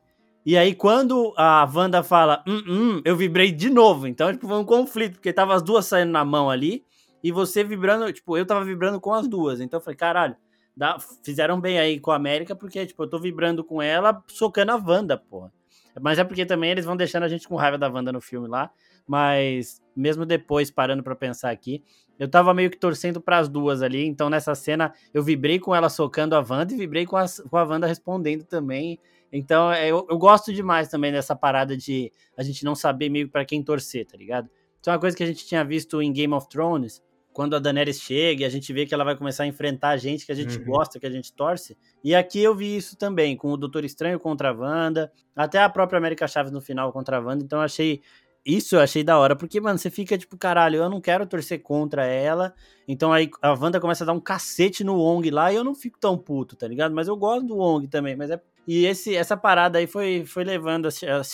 [0.47, 4.07] E aí, quando a Wanda fala, hum, hum, eu vibrei de novo.
[4.07, 6.85] Então, tipo, foi um conflito, porque tava as duas saindo na mão ali,
[7.21, 9.61] e você vibrando, tipo, eu tava vibrando com as duas.
[9.61, 10.37] Então, eu falei, caralho,
[10.77, 14.71] dá, fizeram bem aí com a América, porque, tipo, eu tô vibrando com ela, socando
[14.71, 15.53] a Wanda, porra.
[16.01, 18.47] Mas é porque também eles vão deixando a gente com raiva da Wanda no filme
[18.47, 18.71] lá.
[19.05, 21.83] Mas, mesmo depois, parando para pensar aqui,
[22.21, 24.07] eu tava meio que torcendo para as duas ali.
[24.07, 27.57] Então, nessa cena, eu vibrei com ela socando a Wanda e vibrei com a, com
[27.57, 29.01] a Wanda respondendo também.
[29.37, 33.29] Então, é, eu, eu gosto demais também dessa parada de a gente não saber meio
[33.29, 34.49] para quem torcer, tá ligado?
[34.81, 37.59] Isso é uma coisa que a gente tinha visto em Game of Thrones, quando a
[37.59, 40.33] Daenerys chega e a gente vê que ela vai começar a enfrentar a gente que
[40.33, 40.65] a gente uhum.
[40.65, 41.77] gosta, que a gente torce.
[42.03, 45.69] E aqui eu vi isso também, com o Doutor Estranho contra a Wanda, até a
[45.69, 47.45] própria América Chaves no final contra a Wanda.
[47.45, 48.01] Então eu achei
[48.47, 51.61] isso eu achei da hora, porque, mano, você fica tipo, caralho, eu não quero torcer
[51.61, 52.55] contra ela.
[52.87, 55.75] Então aí a Wanda começa a dar um cacete no Wong lá e eu não
[55.75, 56.95] fico tão puto, tá ligado?
[56.95, 60.45] Mas eu gosto do Wong também, mas é e esse, essa parada aí foi, foi
[60.45, 60.89] levando,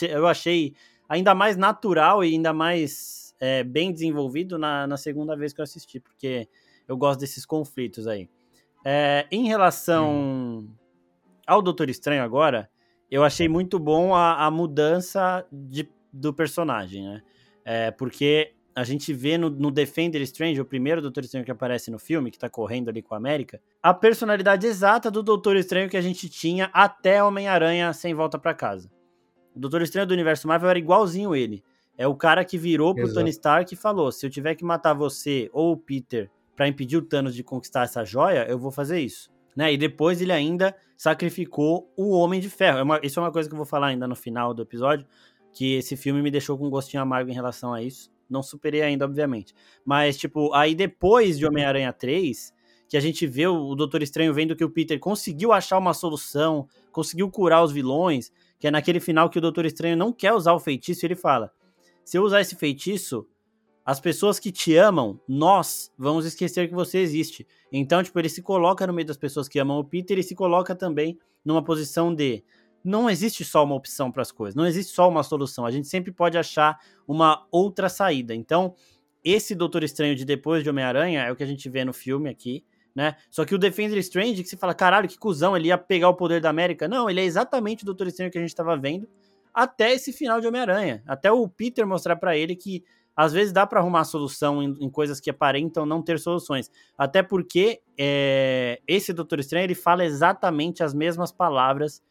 [0.08, 0.74] eu achei
[1.08, 5.64] ainda mais natural e ainda mais é, bem desenvolvido na, na segunda vez que eu
[5.64, 6.48] assisti, porque
[6.86, 8.28] eu gosto desses conflitos aí.
[8.84, 10.68] É, em relação hum.
[11.46, 12.68] ao Doutor Estranho agora,
[13.10, 17.22] eu achei muito bom a, a mudança de, do personagem, né?
[17.64, 21.90] É, porque a gente vê no, no, Defender Strange, o primeiro Doutor Estranho que aparece
[21.90, 25.88] no filme, que tá correndo ali com a América, a personalidade exata do Doutor Estranho
[25.88, 28.90] que a gente tinha até Homem-Aranha sem volta para casa.
[29.54, 31.62] O Doutor Estranho do universo Marvel era igualzinho ele.
[31.96, 33.18] É o cara que virou pro Exato.
[33.18, 36.96] Tony Stark e falou: se eu tiver que matar você ou o Peter para impedir
[36.96, 39.30] o Thanos de conquistar essa joia, eu vou fazer isso.
[39.54, 39.74] Né?
[39.74, 42.78] E depois ele ainda sacrificou o Homem de Ferro.
[42.78, 45.06] É uma, isso é uma coisa que eu vou falar ainda no final do episódio,
[45.52, 48.10] que esse filme me deixou com um gostinho amargo em relação a isso.
[48.32, 49.54] Não superei ainda, obviamente.
[49.84, 52.52] Mas, tipo, aí depois de Homem-Aranha 3,
[52.88, 56.66] que a gente vê o Doutor Estranho vendo que o Peter conseguiu achar uma solução,
[56.90, 60.52] conseguiu curar os vilões, que é naquele final que o Doutor Estranho não quer usar
[60.52, 61.50] o feitiço, ele fala:
[62.04, 63.26] se eu usar esse feitiço,
[63.84, 67.46] as pessoas que te amam, nós vamos esquecer que você existe.
[67.72, 70.34] Então, tipo, ele se coloca no meio das pessoas que amam o Peter e se
[70.34, 72.44] coloca também numa posição de
[72.84, 75.64] não existe só uma opção para as coisas, não existe só uma solução.
[75.64, 78.34] A gente sempre pode achar uma outra saída.
[78.34, 78.74] Então,
[79.24, 82.28] esse Doutor Estranho de depois de Homem-Aranha é o que a gente vê no filme
[82.28, 82.64] aqui,
[82.94, 83.16] né?
[83.30, 86.14] Só que o Defender Strange, que você fala, caralho, que cuzão, ele ia pegar o
[86.14, 86.88] poder da América.
[86.88, 89.08] Não, ele é exatamente o Doutor Estranho que a gente estava vendo
[89.54, 91.02] até esse final de Homem-Aranha.
[91.06, 94.88] Até o Peter mostrar para ele que às vezes dá para arrumar solução em, em,
[94.88, 96.70] coisas que aparentam não ter soluções.
[96.96, 102.02] Até porque é, esse Doutor Estranho ele fala exatamente as mesmas palavras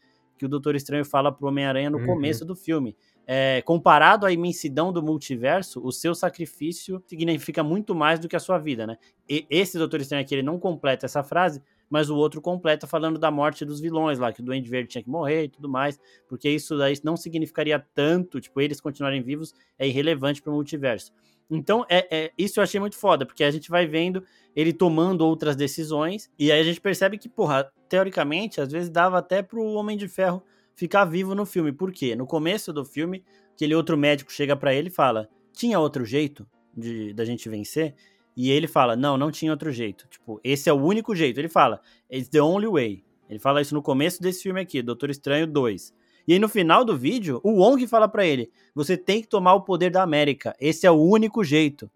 [0.42, 2.06] que o Doutor Estranho fala pro Homem-Aranha no uhum.
[2.06, 2.96] começo do filme.
[3.24, 8.40] É, comparado à imensidão do multiverso, o seu sacrifício significa muito mais do que a
[8.40, 8.98] sua vida, né?
[9.28, 13.20] E esse Doutor Estranho aqui, ele não completa essa frase, mas o outro completa falando
[13.20, 16.00] da morte dos vilões lá, que o Duende Verde tinha que morrer e tudo mais,
[16.28, 21.12] porque isso daí não significaria tanto, tipo, eles continuarem vivos é irrelevante para o multiverso.
[21.54, 24.24] Então, é, é, isso eu achei muito foda, porque a gente vai vendo
[24.56, 29.18] ele tomando outras decisões, e aí a gente percebe que, porra, teoricamente, às vezes dava
[29.18, 30.42] até pro Homem de Ferro
[30.74, 31.70] ficar vivo no filme.
[31.70, 32.16] Por quê?
[32.16, 33.22] No começo do filme,
[33.54, 37.94] aquele outro médico chega para ele e fala: tinha outro jeito de da gente vencer?
[38.34, 40.06] E ele fala: Não, não tinha outro jeito.
[40.08, 41.38] Tipo, esse é o único jeito.
[41.38, 43.04] Ele fala: It's the only way.
[43.28, 45.94] Ele fala isso no começo desse filme aqui, Doutor Estranho 2.
[46.26, 49.54] E aí no final do vídeo, o Wong fala para ele: Você tem que tomar
[49.54, 50.54] o poder da América.
[50.60, 51.90] Esse é o único jeito.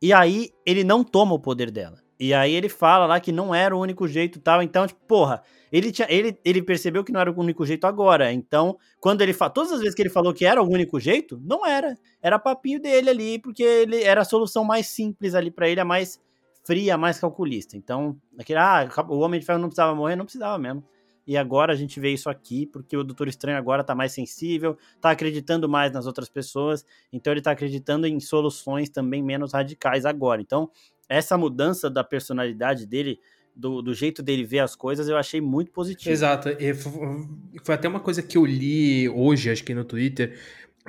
[0.00, 2.02] E aí ele não toma o poder dela.
[2.18, 4.62] E aí ele fala lá que não era o único jeito tal.
[4.62, 8.32] Então, tipo, porra, ele, tinha, ele, ele percebeu que não era o único jeito agora.
[8.32, 9.50] Então, quando ele fala.
[9.50, 11.96] Todas as vezes que ele falou que era o único jeito, não era.
[12.22, 15.84] Era papinho dele ali, porque ele era a solução mais simples ali para ele, a
[15.84, 16.20] mais
[16.64, 17.76] fria, a mais calculista.
[17.76, 20.84] Então, aquele, ah, o Homem de Ferro não precisava morrer, não precisava mesmo.
[21.26, 24.76] E agora a gente vê isso aqui, porque o Doutor Estranho agora tá mais sensível,
[25.00, 30.04] tá acreditando mais nas outras pessoas, então ele tá acreditando em soluções também menos radicais
[30.04, 30.40] agora.
[30.40, 30.70] Então,
[31.08, 33.20] essa mudança da personalidade dele,
[33.54, 36.10] do, do, jeito dele ver as coisas, eu achei muito positivo.
[36.10, 36.48] Exato.
[37.62, 40.36] Foi até uma coisa que eu li hoje, acho que no Twitter,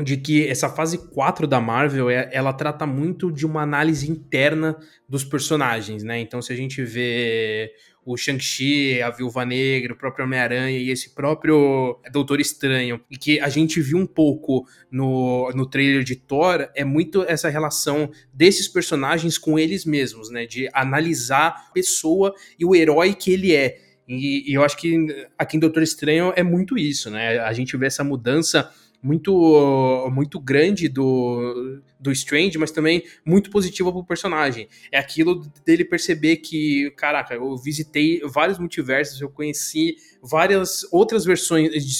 [0.01, 4.75] de que essa fase 4 da Marvel, é, ela trata muito de uma análise interna
[5.07, 6.19] dos personagens, né?
[6.19, 7.71] Então, se a gente vê
[8.05, 13.39] o Shang-Chi, a Viúva Negra, o próprio Homem-Aranha e esse próprio Doutor Estranho, e que
[13.39, 18.67] a gente viu um pouco no, no trailer de Thor, é muito essa relação desses
[18.67, 20.45] personagens com eles mesmos, né?
[20.45, 23.77] De analisar a pessoa e o herói que ele é.
[24.07, 27.39] E, e eu acho que aqui em Doutor Estranho é muito isso, né?
[27.39, 28.69] A gente vê essa mudança
[29.03, 34.67] muito muito grande do, do Strange, mas também muito positiva pro personagem.
[34.91, 41.69] É aquilo dele perceber que, caraca, eu visitei vários multiversos, eu conheci várias outras versões
[41.71, 41.93] de,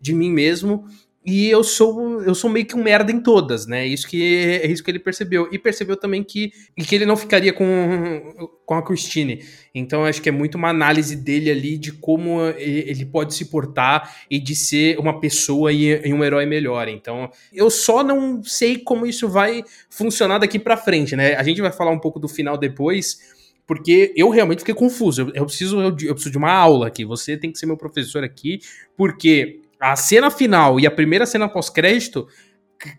[0.00, 0.86] de mim mesmo
[1.26, 3.84] e eu sou eu sou meio que um merda em todas, né?
[3.84, 4.22] Isso que
[4.62, 8.74] é isso que ele percebeu e percebeu também que que ele não ficaria com com
[8.74, 9.44] a Christine.
[9.74, 14.14] Então acho que é muito uma análise dele ali de como ele pode se portar
[14.30, 16.86] e de ser uma pessoa e, um herói melhor.
[16.86, 21.34] Então eu só não sei como isso vai funcionar daqui para frente, né?
[21.34, 23.34] A gente vai falar um pouco do final depois
[23.66, 25.22] porque eu realmente fiquei confuso.
[25.22, 27.04] Eu, eu preciso, eu, eu, preciso de uma aula aqui.
[27.04, 28.60] Você tem que ser meu professor aqui,
[28.96, 32.26] porque a cena final e a primeira cena pós-crédito,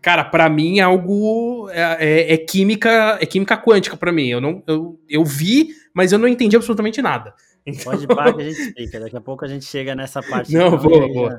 [0.02, 4.28] cara, para mim é algo é, é, é, química, é química quântica para mim.
[4.28, 7.34] Eu não, eu, eu vi, mas eu não entendi absolutamente nada.
[7.66, 7.92] Então...
[7.92, 9.00] Pode parar que a gente explica.
[9.00, 10.54] Daqui a pouco a gente chega nessa parte.
[10.54, 11.30] Não, vou, vou.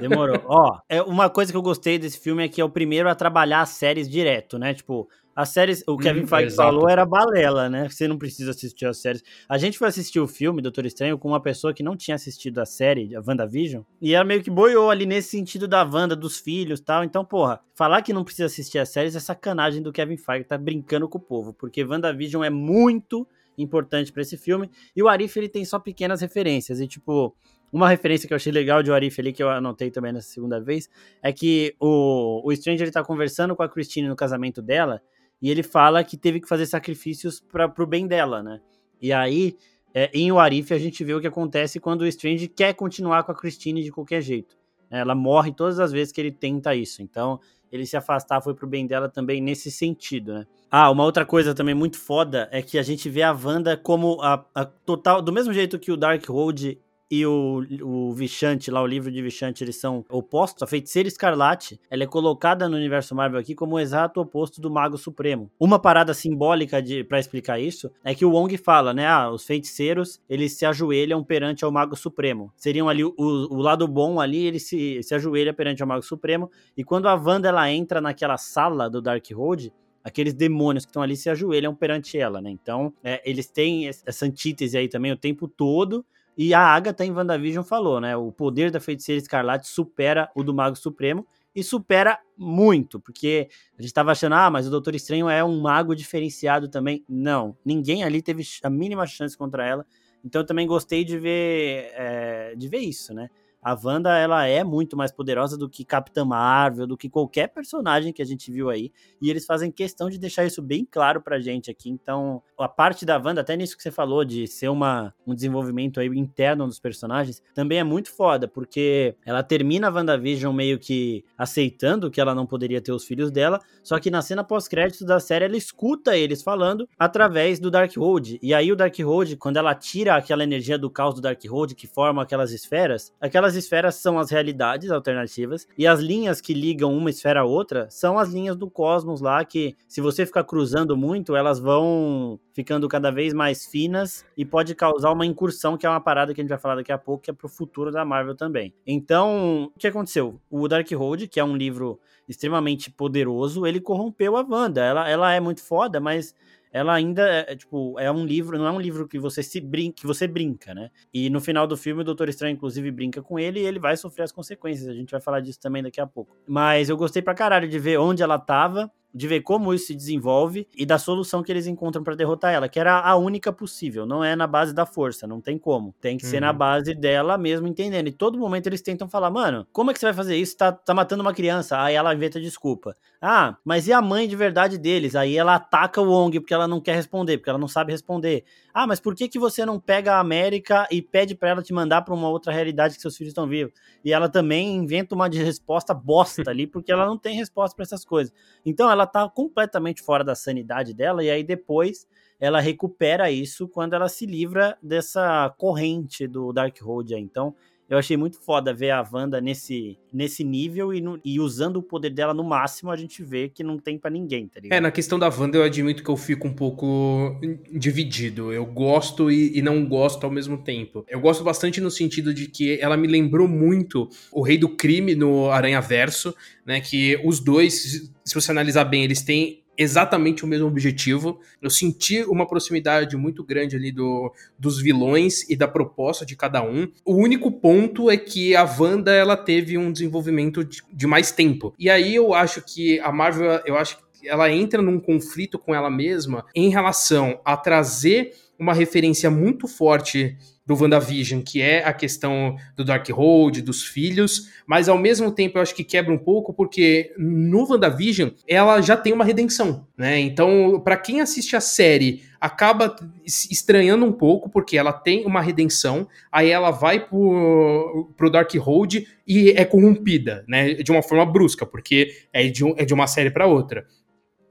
[0.00, 0.40] Demorou.
[0.46, 3.14] Ó, é uma coisa que eu gostei desse filme é que é o primeiro a
[3.14, 4.74] trabalhar as séries direto, né?
[4.74, 5.08] Tipo,
[5.40, 7.88] as séries, o Kevin hum, Feige falou era balela, né?
[7.88, 9.24] Você não precisa assistir as séries.
[9.48, 12.58] A gente foi assistir o filme Doutor Estranho com uma pessoa que não tinha assistido
[12.58, 16.38] a série, a WandaVision, e ela meio que boiou ali nesse sentido da Wanda, dos
[16.38, 17.02] filhos tal.
[17.04, 20.58] Então, porra, falar que não precisa assistir as séries é sacanagem do Kevin Feige, tá
[20.58, 23.26] brincando com o povo, porque WandaVision é muito
[23.56, 27.34] importante para esse filme, e o Arif ele tem só pequenas referências, e tipo,
[27.72, 30.60] uma referência que eu achei legal de Arif ali, que eu anotei também nessa segunda
[30.60, 30.90] vez,
[31.22, 35.00] é que o, o Stranger ele tá conversando com a Christine no casamento dela,
[35.40, 38.60] e ele fala que teve que fazer sacrifícios para pro bem dela, né?
[39.00, 39.56] E aí,
[39.94, 43.32] é, em Warif, a gente vê o que acontece quando o Strange quer continuar com
[43.32, 44.58] a Christine de qualquer jeito.
[44.90, 47.00] Ela morre todas as vezes que ele tenta isso.
[47.00, 50.46] Então, ele se afastar foi pro bem dela também nesse sentido, né?
[50.70, 54.20] Ah, uma outra coisa também muito foda é que a gente vê a Wanda como
[54.20, 55.22] a, a total.
[55.22, 56.78] Do mesmo jeito que o Darkhold
[57.10, 60.62] e o, o Vichante, lá o livro de Vichante, eles são opostos.
[60.62, 64.70] A Feiticeira Escarlate, ela é colocada no universo Marvel aqui como o exato oposto do
[64.70, 65.50] Mago Supremo.
[65.58, 69.06] Uma parada simbólica de para explicar isso é que o Wong fala, né?
[69.06, 72.52] Ah, os feiticeiros, eles se ajoelham perante ao Mago Supremo.
[72.56, 76.48] Seriam ali o, o lado bom ali, ele se, se ajoelha perante ao Mago Supremo.
[76.76, 79.72] E quando a Wanda ela entra naquela sala do Darkhold,
[80.04, 82.50] aqueles demônios que estão ali se ajoelham perante ela, né?
[82.50, 86.04] Então, é, eles têm essa antítese aí também o tempo todo.
[86.42, 88.16] E a Agatha em WandaVision falou, né?
[88.16, 93.82] O poder da feiticeira escarlate supera o do Mago Supremo e supera muito, porque a
[93.82, 97.04] gente tava achando, ah, mas o Doutor Estranho é um mago diferenciado também.
[97.06, 99.84] Não, ninguém ali teve a mínima chance contra ela.
[100.24, 103.28] Então eu também gostei de ver, é, de ver isso, né?
[103.62, 108.12] A Wanda ela é muito mais poderosa do que Capitã Marvel, do que qualquer personagem
[108.12, 111.40] que a gente viu aí, e eles fazem questão de deixar isso bem claro pra
[111.40, 111.90] gente aqui.
[111.90, 116.00] Então, a parte da Wanda, até nisso que você falou de ser uma, um desenvolvimento
[116.00, 121.24] aí interno dos personagens, também é muito foda, porque ela termina a WandaVision meio que
[121.36, 125.20] aceitando que ela não poderia ter os filhos dela, só que na cena pós-crédito da
[125.20, 128.38] série ela escuta eles falando através do Darkhold.
[128.42, 132.22] E aí o Darkhold, quando ela tira aquela energia do caos do Darkhold que forma
[132.22, 137.10] aquelas esferas, aquelas as esferas são as realidades alternativas e as linhas que ligam uma
[137.10, 141.34] esfera a outra são as linhas do cosmos lá que, se você ficar cruzando muito,
[141.34, 146.00] elas vão ficando cada vez mais finas e pode causar uma incursão, que é uma
[146.00, 148.34] parada que a gente vai falar daqui a pouco, que é pro futuro da Marvel
[148.34, 148.72] também.
[148.86, 150.40] Então, o que aconteceu?
[150.48, 154.80] O Darkhold, que é um livro extremamente poderoso, ele corrompeu a Wanda.
[154.82, 156.34] Ela, ela é muito foda, mas
[156.72, 159.60] ela ainda é, é, tipo, é um livro, não é um livro que você se
[159.60, 160.90] brinca, que você brinca, né?
[161.12, 163.96] E no final do filme o Doutor Estranho inclusive brinca com ele e ele vai
[163.96, 164.88] sofrer as consequências.
[164.88, 166.36] A gente vai falar disso também daqui a pouco.
[166.46, 169.94] Mas eu gostei pra caralho de ver onde ela tava de ver como isso se
[169.94, 174.06] desenvolve e da solução que eles encontram para derrotar ela, que era a única possível,
[174.06, 175.94] não é na base da força, não tem como.
[176.00, 176.30] Tem que uhum.
[176.30, 176.58] ser na uhum.
[176.58, 178.08] base dela mesmo entendendo.
[178.08, 180.56] E todo momento eles tentam falar, mano, como é que você vai fazer isso?
[180.56, 181.80] Tá, tá matando uma criança.
[181.82, 182.94] Aí ela inventa desculpa.
[183.22, 185.14] Ah, mas e a mãe de verdade deles?
[185.14, 188.44] Aí ela ataca o Wong porque ela não quer responder, porque ela não sabe responder.
[188.72, 191.72] Ah, mas por que, que você não pega a América e pede para ela te
[191.72, 193.74] mandar para uma outra realidade que seus filhos estão vivos?
[194.02, 198.04] E ela também inventa uma resposta bosta ali, porque ela não tem resposta para essas
[198.04, 198.32] coisas.
[198.64, 202.06] Então ela tá completamente fora da sanidade dela, e aí depois
[202.38, 207.14] ela recupera isso quando ela se livra dessa corrente do Darkhold.
[207.14, 207.54] Então
[207.90, 211.82] eu achei muito foda ver a Wanda nesse, nesse nível e, no, e usando o
[211.82, 214.78] poder dela no máximo, a gente vê que não tem para ninguém, tá ligado?
[214.78, 217.36] É, na questão da Wanda eu admito que eu fico um pouco
[217.72, 218.52] dividido.
[218.52, 221.04] Eu gosto e, e não gosto ao mesmo tempo.
[221.08, 225.16] Eu gosto bastante no sentido de que ela me lembrou muito o Rei do Crime
[225.16, 226.32] no Aranha Verso,
[226.64, 226.80] né?
[226.80, 231.40] Que os dois, se você analisar bem, eles têm exatamente o mesmo objetivo.
[231.60, 236.62] Eu senti uma proximidade muito grande ali do, dos vilões e da proposta de cada
[236.62, 236.88] um.
[237.04, 241.74] O único ponto é que a Wanda ela teve um desenvolvimento de, de mais tempo.
[241.78, 245.74] E aí eu acho que a Marvel, eu acho que ela entra num conflito com
[245.74, 251.92] ela mesma em relação a trazer uma referência muito forte do WandaVision, que é a
[251.92, 256.52] questão do Darkhold, dos filhos, mas ao mesmo tempo eu acho que quebra um pouco,
[256.52, 260.20] porque no WandaVision ela já tem uma redenção, né?
[260.20, 262.94] Então, para quem assiste a série, acaba
[263.26, 269.50] estranhando um pouco, porque ela tem uma redenção, aí ela vai pro, pro Darkhold e
[269.50, 270.74] é corrompida, né?
[270.74, 273.86] De uma forma brusca, porque é de, um, é de uma série para outra.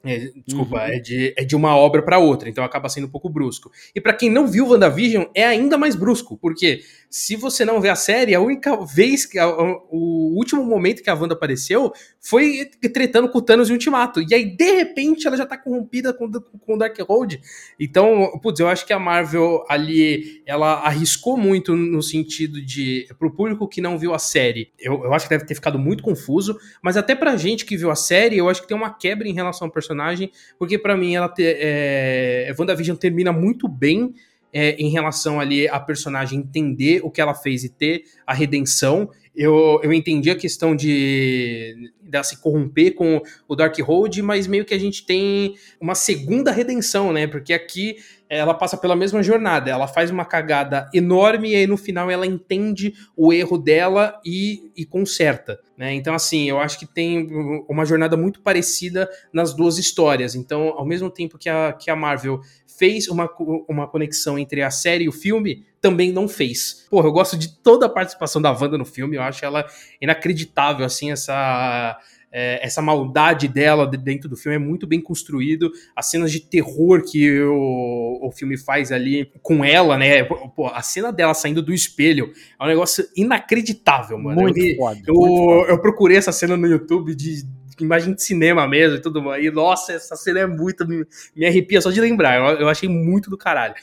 [0.04, 0.82] É, desculpa, uhum.
[0.82, 3.70] é, de, é de uma obra para outra, então acaba sendo um pouco brusco.
[3.94, 7.90] E para quem não viu WandaVision, é ainda mais brusco, porque se você não vê
[7.90, 9.40] a série, a única vez que.
[9.40, 11.92] A, a, o último momento que a Wanda apareceu
[12.22, 14.22] foi tretando com o Thanos e Ultimato.
[14.22, 17.42] E aí, de repente, ela já tá corrompida com, com o Darkhold.
[17.80, 23.08] Então, putz, eu acho que a Marvel ali, ela arriscou muito no sentido de.
[23.18, 26.04] Pro público que não viu a série, eu, eu acho que deve ter ficado muito
[26.04, 29.28] confuso, mas até pra gente que viu a série, eu acho que tem uma quebra
[29.28, 31.28] em relação ao personagem, porque para mim ela.
[31.28, 34.14] Te, é, WandaVision termina muito bem
[34.54, 39.10] é, em relação ali a personagem entender o que ela fez e ter a redenção.
[39.36, 44.74] Eu, eu entendi a questão de, de se corromper com o Darkhold, mas meio que
[44.74, 47.26] a gente tem uma segunda redenção, né?
[47.26, 51.78] Porque aqui ela passa pela mesma jornada, ela faz uma cagada enorme e aí no
[51.78, 55.94] final ela entende o erro dela e, e conserta, né?
[55.94, 57.28] Então assim, eu acho que tem
[57.68, 60.36] uma jornada muito parecida nas duas histórias.
[60.36, 62.42] Então, ao mesmo tempo que a, que a Marvel
[62.80, 63.30] fez uma,
[63.68, 66.88] uma conexão entre a série e o filme, também não fez.
[66.90, 69.66] Porra, eu gosto de toda a participação da Wanda no filme, eu acho ela
[70.02, 72.00] inacreditável, assim, essa
[72.32, 75.72] é, essa maldade dela dentro do filme é muito bem construído.
[75.96, 80.24] As cenas de terror que o, o filme faz ali com ela, né?
[80.24, 84.42] Pô, a cena dela saindo do espelho é um negócio inacreditável, mano.
[84.42, 87.44] Muito eu, foda, eu, muito eu procurei essa cena no YouTube de
[87.84, 89.44] imagem de cinema mesmo e tudo mais.
[89.44, 90.88] E nossa, essa cena é muito.
[90.88, 91.06] Me,
[91.36, 92.38] me arrepia só de lembrar.
[92.38, 93.76] Eu, eu achei muito do caralho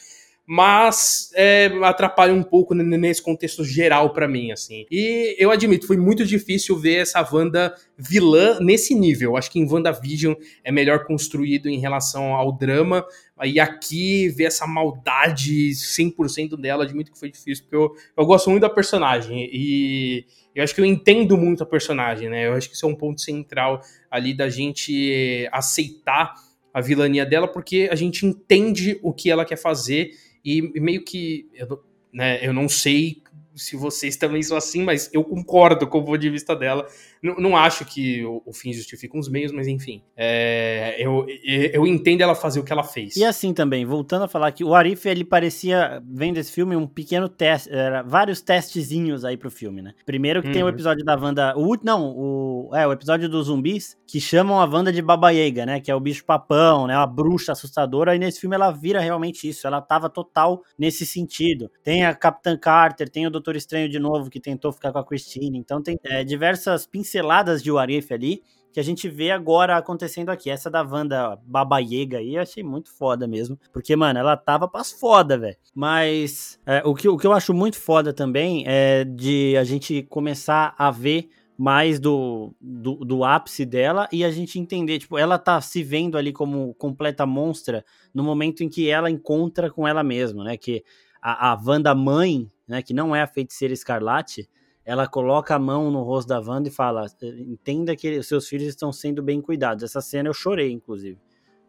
[0.47, 4.87] mas é, atrapalha um pouco nesse contexto geral para mim, assim.
[4.89, 9.37] E eu admito, foi muito difícil ver essa Wanda vilã nesse nível.
[9.37, 13.05] Acho que em WandaVision é melhor construído em relação ao drama,
[13.45, 18.49] e aqui ver essa maldade 100% dela, admito que foi difícil, porque eu, eu gosto
[18.49, 20.25] muito da personagem, e
[20.57, 22.47] eu acho que eu entendo muito a personagem, né?
[22.47, 26.35] Eu acho que isso é um ponto central ali da gente aceitar
[26.73, 31.47] a vilania dela, porque a gente entende o que ela quer fazer e meio que.
[31.55, 33.23] Eu, né, eu não sei
[33.55, 36.87] se vocês também são assim, mas eu concordo com o ponto de vista dela.
[37.27, 40.03] Não, não acho que o, o, fim justifica os meios, mas enfim.
[40.17, 43.17] É, eu, eu entendo ela fazer o que ela fez.
[43.17, 46.87] E assim também, voltando a falar que o Arif, ele parecia, vendo esse filme, um
[46.87, 49.95] pequeno teste, era vários testezinhos aí pro filme, né?
[50.05, 50.55] Primeiro que uhum.
[50.55, 54.61] tem o episódio da Wanda, o, não, o, é, o episódio dos zumbis, que chamam
[54.61, 55.81] a Wanda de Baba Yaga, né?
[55.81, 56.97] Que é o bicho papão, né?
[56.97, 61.71] Uma bruxa assustadora, e nesse filme ela vira realmente isso, ela tava total nesse sentido.
[61.83, 65.05] Tem a Capitã Carter, tem o Doutor Estranho de novo, que tentou ficar com a
[65.05, 66.87] Christine, então tem é, diversas
[67.17, 68.43] pinceladas de Warif ali,
[68.73, 70.51] que a gente vê agora acontecendo aqui.
[70.51, 73.59] Essa da Wanda Baba Yaga aí, eu achei muito foda mesmo.
[73.73, 75.57] Porque, mano, ela tava pras foda, velho.
[75.75, 80.03] Mas é, o, que, o que eu acho muito foda também é de a gente
[80.03, 85.39] começar a ver mais do, do, do, ápice dela e a gente entender, tipo, ela
[85.39, 90.03] tá se vendo ali como completa monstra no momento em que ela encontra com ela
[90.03, 90.59] mesma, né?
[90.59, 90.85] Que
[91.23, 94.47] a, a Wanda mãe, né, que não é a feiticeira escarlate,
[94.87, 98.93] ela coloca a mão no rosto da Wanda e fala: entenda que seus filhos estão
[98.93, 99.83] sendo bem cuidados.
[99.83, 101.19] Essa cena eu chorei, inclusive,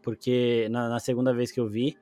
[0.04, 1.98] porque na, na segunda vez que eu vi,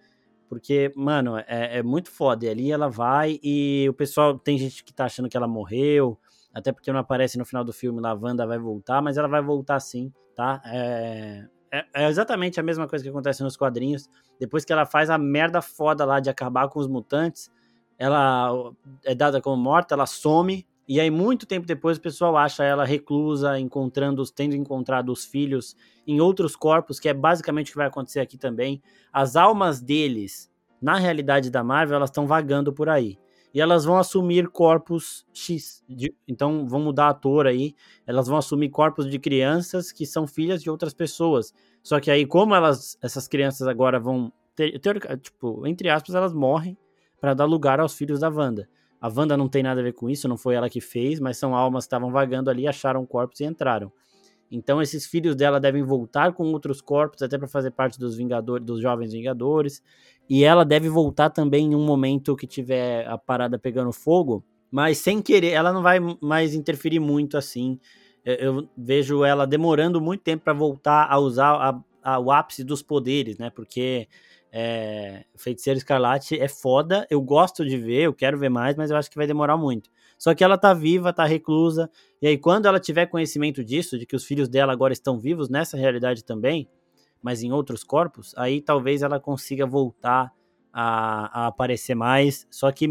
[0.49, 2.45] porque, mano, é, é, muito foda.
[2.45, 6.20] E ali ela vai e o pessoal, tem gente que tá achando que ela morreu,
[6.53, 9.30] até porque não aparece no final do filme lá, a Wanda vai voltar, mas ela
[9.30, 10.61] vai voltar sim, tá?
[10.66, 14.09] É, é, é exatamente a mesma coisa que acontece nos quadrinhos.
[14.38, 17.49] Depois que ela faz a merda foda lá de acabar com os mutantes,
[17.97, 18.74] ela
[19.05, 22.86] é dada como morta, ela some, e aí, muito tempo depois, o pessoal acha ela
[22.86, 25.75] reclusa, encontrando, tendo encontrado os filhos
[26.05, 28.81] em outros corpos, que é basicamente o que vai acontecer aqui também.
[29.11, 33.17] As almas deles, na realidade da Marvel, elas estão vagando por aí.
[33.51, 35.83] E elas vão assumir corpos X.
[35.89, 37.73] De, então, vão mudar a ator aí.
[38.05, 41.53] Elas vão assumir corpos de crianças que são filhas de outras pessoas.
[41.81, 44.31] Só que aí, como elas, essas crianças agora vão.
[44.55, 46.77] Ter, ter, tipo, entre aspas, elas morrem
[47.19, 48.69] para dar lugar aos filhos da Wanda.
[49.00, 51.38] A Wanda não tem nada a ver com isso, não foi ela que fez, mas
[51.38, 53.91] são almas que estavam vagando ali, acharam corpos e entraram.
[54.52, 58.66] Então esses filhos dela devem voltar com outros corpos até para fazer parte dos Vingadores,
[58.66, 59.82] dos jovens Vingadores.
[60.30, 64.98] E ela deve voltar também em um momento que tiver a parada pegando fogo, mas
[64.98, 67.80] sem querer, ela não vai mais interferir muito assim.
[68.24, 72.82] Eu, vejo ela demorando muito tempo para voltar a usar a, a, o ápice dos
[72.82, 73.52] poderes, né?
[73.52, 74.08] Porque
[74.52, 78.98] é, Feiticeiro Escarlate é foda, eu gosto de ver, eu quero ver mais, mas eu
[78.98, 79.89] acho que vai demorar muito.
[80.18, 81.89] Só que ela tá viva, tá reclusa,
[82.22, 85.50] e aí quando ela tiver conhecimento disso, de que os filhos dela agora estão vivos
[85.50, 86.70] nessa realidade também,
[87.22, 90.32] mas em outros corpos, aí talvez ela consiga voltar
[90.72, 92.88] a, a aparecer mais, só que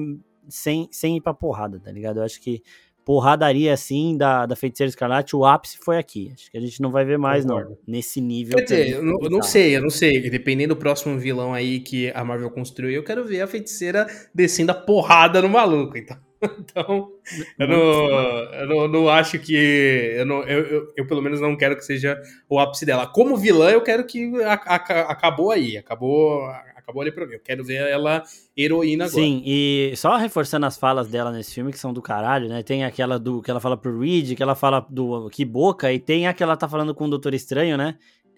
[0.49, 2.19] sem, sem ir pra porrada, tá ligado?
[2.19, 2.63] Eu acho que
[3.05, 6.33] porradaria assim da, da Feiticeira Escarlate, o ápice foi aqui.
[6.35, 7.77] Acho que a gente não vai ver mais, não.
[7.87, 8.57] Nesse nível.
[8.57, 10.31] Quer dizer, eu não, eu não sei, eu não sei.
[10.31, 14.73] Dependendo do próximo vilão aí que a Marvel construiu, eu quero ver a feiticeira descendo
[14.73, 15.97] a porrada no maluco.
[15.99, 16.17] Então,
[16.59, 17.11] então
[17.59, 20.15] eu, não, eu não, não, acho que.
[20.17, 23.07] Eu, não, eu, eu, eu, pelo menos, não quero que seja o ápice dela.
[23.07, 24.77] Como vilã, eu quero que a, a,
[25.13, 25.77] acabou aí.
[25.77, 26.47] Acabou
[26.85, 27.35] acabou ali pra mim.
[27.35, 28.22] Eu quero ver ela
[28.57, 29.22] heroína agora.
[29.22, 32.62] Sim, e só reforçando as falas dela nesse filme, que são do caralho, né?
[32.62, 35.99] Tem aquela do que ela fala pro Reed, que ela fala do que boca, e
[35.99, 37.97] tem a que ela tá falando com o Doutor Estranho, né?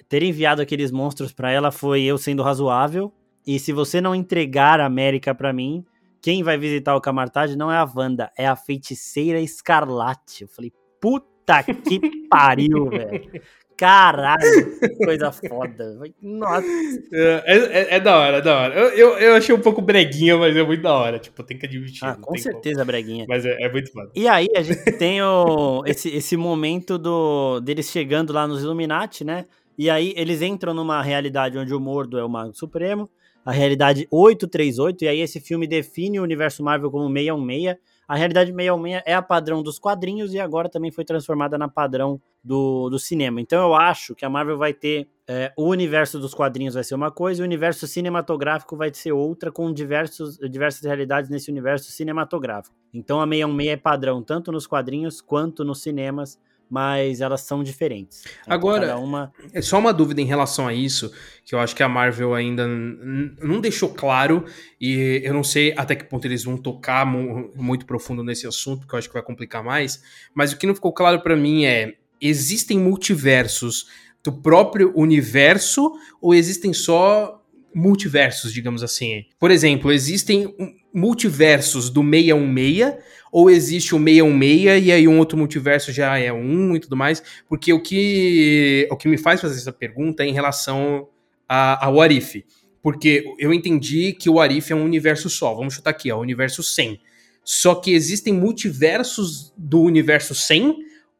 [0.09, 3.12] Ter enviado aqueles monstros para ela foi eu sendo razoável.
[3.44, 5.84] E se você não entregar a América para mim,
[6.22, 10.42] quem vai visitar o Camartage não é a Wanda, é a feiticeira Escarlate.
[10.42, 13.42] Eu falei, puta que pariu, velho.
[13.77, 15.99] Caralho, coisa foda.
[16.22, 16.66] Nossa.
[17.12, 18.74] É, é, é, da hora, é da hora.
[18.74, 21.18] Eu, eu, eu, achei um pouco breguinha, mas é muito da hora.
[21.18, 22.03] Tipo, tem que admitir.
[22.03, 22.87] Ah, com certeza como.
[22.87, 23.27] breguinha.
[23.29, 24.11] Mas é, é, muito foda.
[24.14, 29.24] E aí, a gente tem o, esse, esse momento do, deles chegando lá nos Illuminati,
[29.24, 29.45] né?
[29.77, 33.11] E aí, eles entram numa realidade onde o Mordo é o Mago Supremo.
[33.45, 37.77] a realidade 838, e aí esse filme define o universo Marvel como 616.
[38.09, 42.20] A realidade 616 é a padrão dos quadrinhos e agora também foi transformada na padrão
[42.42, 43.40] do, do cinema.
[43.40, 45.09] Então eu acho que a Marvel vai ter.
[45.28, 49.11] É, o universo dos quadrinhos vai ser uma coisa, e o universo cinematográfico vai ser
[49.11, 52.76] outra, com diversos, diversas realidades nesse universo cinematográfico.
[52.94, 56.38] Então a 616 é padrão tanto nos quadrinhos quanto nos cinemas
[56.69, 58.25] mas elas são diferentes.
[58.43, 59.33] Então, Agora, uma...
[59.53, 61.12] é só uma dúvida em relação a isso,
[61.45, 64.45] que eu acho que a Marvel ainda não deixou claro,
[64.81, 68.95] e eu não sei até que ponto eles vão tocar muito profundo nesse assunto, porque
[68.95, 70.03] eu acho que vai complicar mais,
[70.35, 73.87] mas o que não ficou claro para mim é, existem multiversos
[74.23, 77.41] do próprio universo, ou existem só
[77.75, 79.25] multiversos, digamos assim?
[79.39, 80.55] Por exemplo, existem
[80.93, 82.97] multiversos do 616,
[83.31, 87.23] ou existe o 616 e aí um outro multiverso já é um e tudo mais?
[87.49, 91.09] Porque o que, o que me faz fazer essa pergunta é em relação
[91.49, 92.45] ao Arif.
[92.83, 95.55] Porque eu entendi que o Arif é um universo só.
[95.55, 97.01] Vamos chutar aqui, ó, o universo 100.
[97.45, 100.77] Só que existem multiversos do universo 100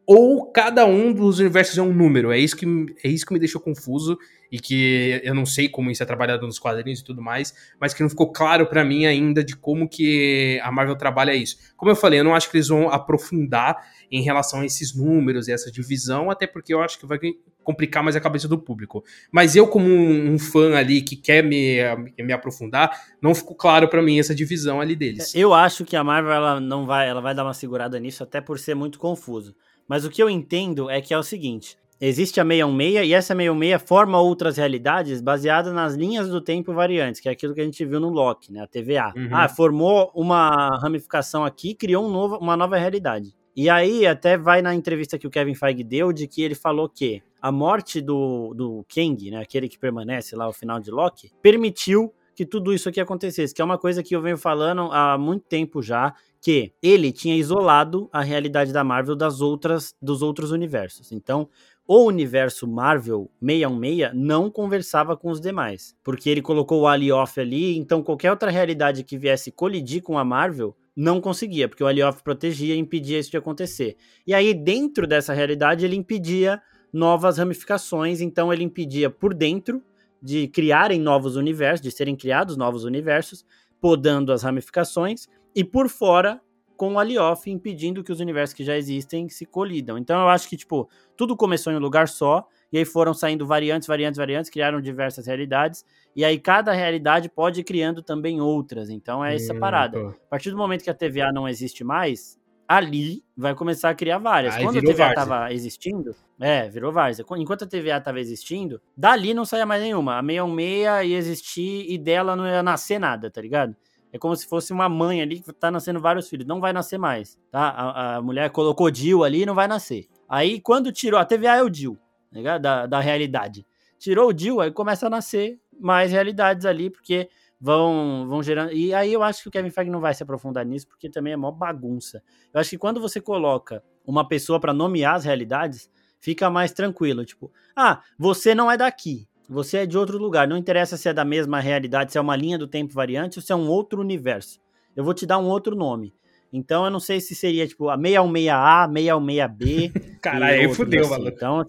[0.07, 2.31] ou cada um dos universos é um número.
[2.31, 2.65] É isso que,
[3.03, 4.17] é isso que me deixou confuso
[4.51, 7.93] e que eu não sei como isso é trabalhado nos quadrinhos e tudo mais, mas
[7.93, 11.57] que não ficou claro para mim ainda de como que a Marvel trabalha isso.
[11.77, 13.77] Como eu falei, eu não acho que eles vão aprofundar
[14.11, 17.19] em relação a esses números e essa divisão, até porque eu acho que vai
[17.67, 19.05] complicar mais a cabeça do público.
[19.33, 21.79] Mas eu, como um, um fã ali que quer me,
[22.19, 22.91] me aprofundar,
[23.21, 25.35] não ficou claro para mim essa divisão ali deles.
[25.35, 28.41] Eu acho que a Marvel ela não vai, ela vai dar uma segurada nisso, até
[28.41, 29.55] por ser muito confuso.
[29.89, 33.35] Mas o que eu entendo é que é o seguinte: existe a 616 e essa
[33.35, 37.65] 616 forma outras realidades baseadas nas linhas do tempo variantes, que é aquilo que a
[37.65, 39.13] gente viu no Loki, né, a TVA.
[39.17, 39.29] Uhum.
[39.33, 43.35] Ah, formou uma ramificação aqui, criou um novo, uma nova realidade.
[43.57, 46.89] E aí até vai na entrevista que o Kevin Feige deu de que ele falou
[46.89, 51.31] que a morte do, do Kang, né, aquele que permanece lá ao final de Loki,
[51.41, 55.17] permitiu que tudo isso aqui acontecesse, que é uma coisa que eu venho falando há
[55.17, 60.51] muito tempo já, que ele tinha isolado a realidade da Marvel das outras dos outros
[60.51, 61.11] universos.
[61.13, 61.49] Então,
[61.87, 67.79] o universo Marvel 616 não conversava com os demais, porque ele colocou o Alioth ali,
[67.79, 72.23] então qualquer outra realidade que viesse colidir com a Marvel não conseguia, porque o Alioth
[72.23, 73.97] protegia e impedia isso de acontecer.
[74.27, 76.61] E aí, dentro dessa realidade, ele impedia
[76.93, 79.83] novas ramificações, então ele impedia por dentro
[80.21, 83.45] de criarem novos universos, de serem criados novos universos,
[83.81, 86.41] podando as ramificações, e por fora
[86.77, 89.97] com o Alioth impedindo que os universos que já existem se colidam.
[89.97, 93.47] Então eu acho que, tipo, tudo começou em um lugar só, e aí foram saindo
[93.47, 98.91] variantes, variantes, variantes, criaram diversas realidades, e aí cada realidade pode ir criando também outras.
[98.91, 99.99] Então é essa hum, parada.
[99.99, 100.09] Pô.
[100.09, 104.19] A partir do momento que a TVA não existe mais, ali vai começar a criar
[104.19, 104.55] várias.
[104.57, 107.25] Aí Quando a TVA estava existindo, é, virou várzea.
[107.37, 110.19] Enquanto a TVA estava existindo, dali não saía mais nenhuma.
[110.19, 113.75] A 616 ia existir e dela não ia nascer nada, tá ligado?
[114.13, 116.47] É como se fosse uma mãe ali que tá nascendo vários filhos.
[116.47, 117.69] Não vai nascer mais, tá?
[117.69, 120.07] A, a mulher colocou Dil ali e não vai nascer.
[120.29, 121.19] Aí, quando tirou...
[121.21, 121.99] A TVA é o Dil,
[122.33, 123.67] tá da, da realidade.
[123.99, 127.29] Tirou o Dil, aí começa a nascer mais realidades ali, porque
[127.61, 128.73] vão, vão gerando.
[128.73, 131.33] E aí eu acho que o Kevin Feige não vai se aprofundar nisso, porque também
[131.33, 132.23] é mó bagunça.
[132.53, 135.91] Eu acho que quando você coloca uma pessoa para nomear as realidades,
[136.21, 137.25] fica mais tranquilo.
[137.25, 139.29] Tipo, ah, você não é daqui.
[139.49, 140.49] Você é de outro lugar.
[140.49, 143.43] Não interessa se é da mesma realidade, se é uma linha do tempo variante ou
[143.43, 144.59] se é um outro universo.
[144.95, 146.13] Eu vou te dar um outro nome.
[146.53, 149.93] Então eu não sei se seria tipo a 616A, 616B.
[150.23, 151.11] Caralho, aí fudeu, assim.
[151.11, 151.27] mano.
[151.37, 151.67] Então,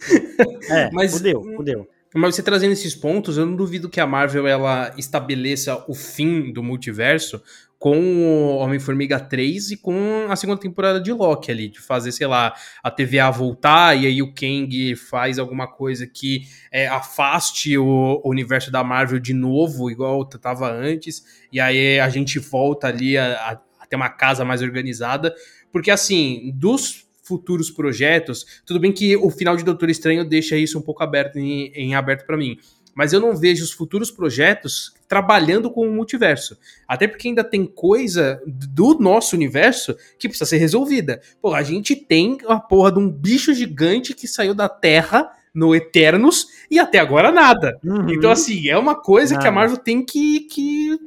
[0.70, 1.88] é, Mas, fudeu, fudeu.
[2.16, 6.52] Mas você trazendo esses pontos, eu não duvido que a Marvel ela estabeleça o fim
[6.54, 7.42] do multiverso
[7.80, 12.54] com Homem-Formiga 3 e com a segunda temporada de Loki ali, de fazer, sei lá,
[12.84, 18.30] a TVA voltar e aí o Kang faz alguma coisa que é, afaste o, o,
[18.30, 23.34] universo da Marvel de novo, igual tava antes, e aí a gente volta ali a,
[23.34, 25.34] a, a ter uma casa mais organizada,
[25.72, 28.62] porque assim, dos futuros projetos.
[28.66, 31.94] Tudo bem que o final de Doutor Estranho deixa isso um pouco aberto em, em
[31.94, 32.58] aberto para mim.
[32.98, 36.58] Mas eu não vejo os futuros projetos trabalhando com o multiverso.
[36.88, 41.22] Até porque ainda tem coisa do nosso universo que precisa ser resolvida.
[41.40, 45.76] Pô, a gente tem a porra de um bicho gigante que saiu da Terra no
[45.76, 47.80] Eternos e até agora nada.
[47.84, 48.10] Uhum.
[48.10, 49.44] Então, assim, é uma coisa nada.
[49.44, 51.00] que a Marvel tem que, que.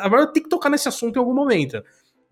[0.00, 1.80] A Marvel tem que tocar nesse assunto em algum momento.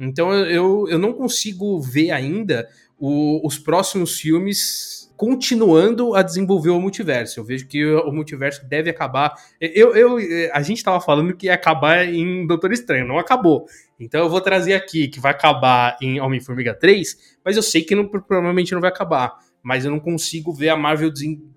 [0.00, 6.80] Então eu, eu não consigo ver ainda o, os próximos filmes continuando a desenvolver o
[6.80, 7.40] multiverso.
[7.40, 9.34] Eu vejo que o multiverso deve acabar.
[9.60, 10.16] Eu, eu,
[10.52, 13.66] a gente estava falando que ia acabar em Doutor Estranho, não acabou.
[13.98, 17.94] Então eu vou trazer aqui que vai acabar em Homem-Formiga 3, mas eu sei que
[17.94, 19.38] não, provavelmente não vai acabar.
[19.62, 21.12] Mas eu não consigo ver a Marvel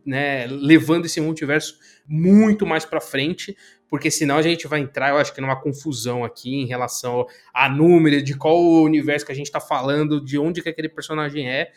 [0.06, 1.76] né, levando esse multiverso
[2.08, 3.56] muito mais para frente,
[3.88, 7.68] porque senão a gente vai entrar, eu acho que numa confusão aqui em relação a
[7.70, 11.72] número, de qual universo que a gente tá falando, de onde que aquele personagem é.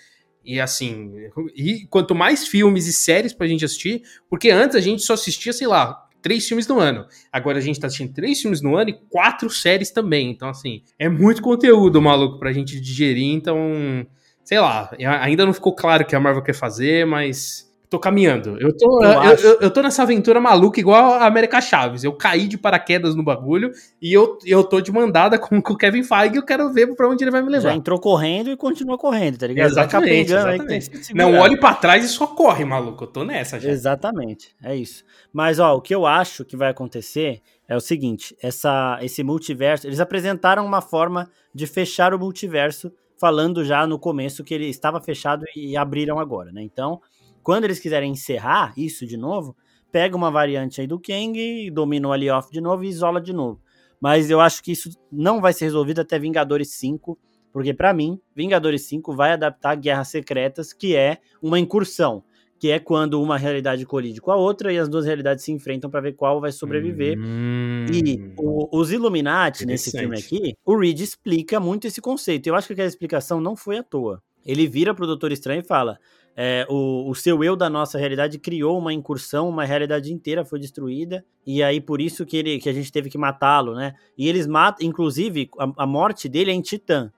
[0.45, 1.13] E assim,
[1.55, 5.53] e quanto mais filmes e séries pra gente assistir, porque antes a gente só assistia,
[5.53, 7.07] sei lá, três filmes no ano.
[7.31, 10.31] Agora a gente tá assistindo três filmes no ano e quatro séries também.
[10.31, 13.35] Então, assim, é muito conteúdo, maluco, pra gente digerir.
[13.35, 14.07] Então,
[14.45, 14.91] sei lá,
[15.21, 18.57] ainda não ficou claro o que a Marvel quer fazer, mas tô caminhando.
[18.59, 22.03] Eu tô, eu, eu, eu, eu, tô nessa aventura maluca igual a América Chaves.
[22.03, 23.71] Eu caí de paraquedas no bagulho
[24.01, 27.07] e eu, eu tô de mandada com, com o Kevin Feige eu quero ver pra
[27.07, 27.69] onde ele vai me levar.
[27.69, 29.71] Já entrou correndo e continua correndo, tá ligado?
[29.71, 31.15] Exatamente, exatamente.
[31.15, 33.05] Não olhe para trás e só corre, maluco.
[33.05, 33.69] Eu tô nessa já.
[33.69, 35.05] Exatamente, é isso.
[35.31, 39.87] Mas, ó, o que eu acho que vai acontecer é o seguinte, essa, esse multiverso,
[39.87, 42.91] eles apresentaram uma forma de fechar o multiverso
[43.23, 46.61] falando já no começo que ele estava fechado e abriram agora, né?
[46.61, 47.01] Então,
[47.43, 49.57] quando eles quiserem encerrar isso de novo,
[49.91, 53.61] pega uma variante aí do Kang, domina o Alioth de novo e isola de novo.
[54.01, 57.17] Mas eu acho que isso não vai ser resolvido até Vingadores 5,
[57.53, 62.25] porque para mim, Vingadores 5 vai adaptar Guerras Secretas, que é uma incursão,
[62.59, 65.91] que é quando uma realidade colide com a outra e as duas realidades se enfrentam
[65.91, 67.19] para ver qual vai sobreviver.
[67.19, 72.47] Hum, e o, os Illuminati nesse filme aqui, o Reed explica muito esse conceito.
[72.47, 74.23] Eu acho que aquela explicação não foi à toa.
[74.45, 75.99] Ele vira pro Doutor Estranho e fala:
[76.37, 80.59] é, o, o seu eu da nossa realidade criou uma incursão, uma realidade inteira foi
[80.59, 83.95] destruída, e aí por isso que, ele, que a gente teve que matá-lo, né?
[84.17, 87.13] E eles matam, inclusive, a, a, morte dele é em Titã.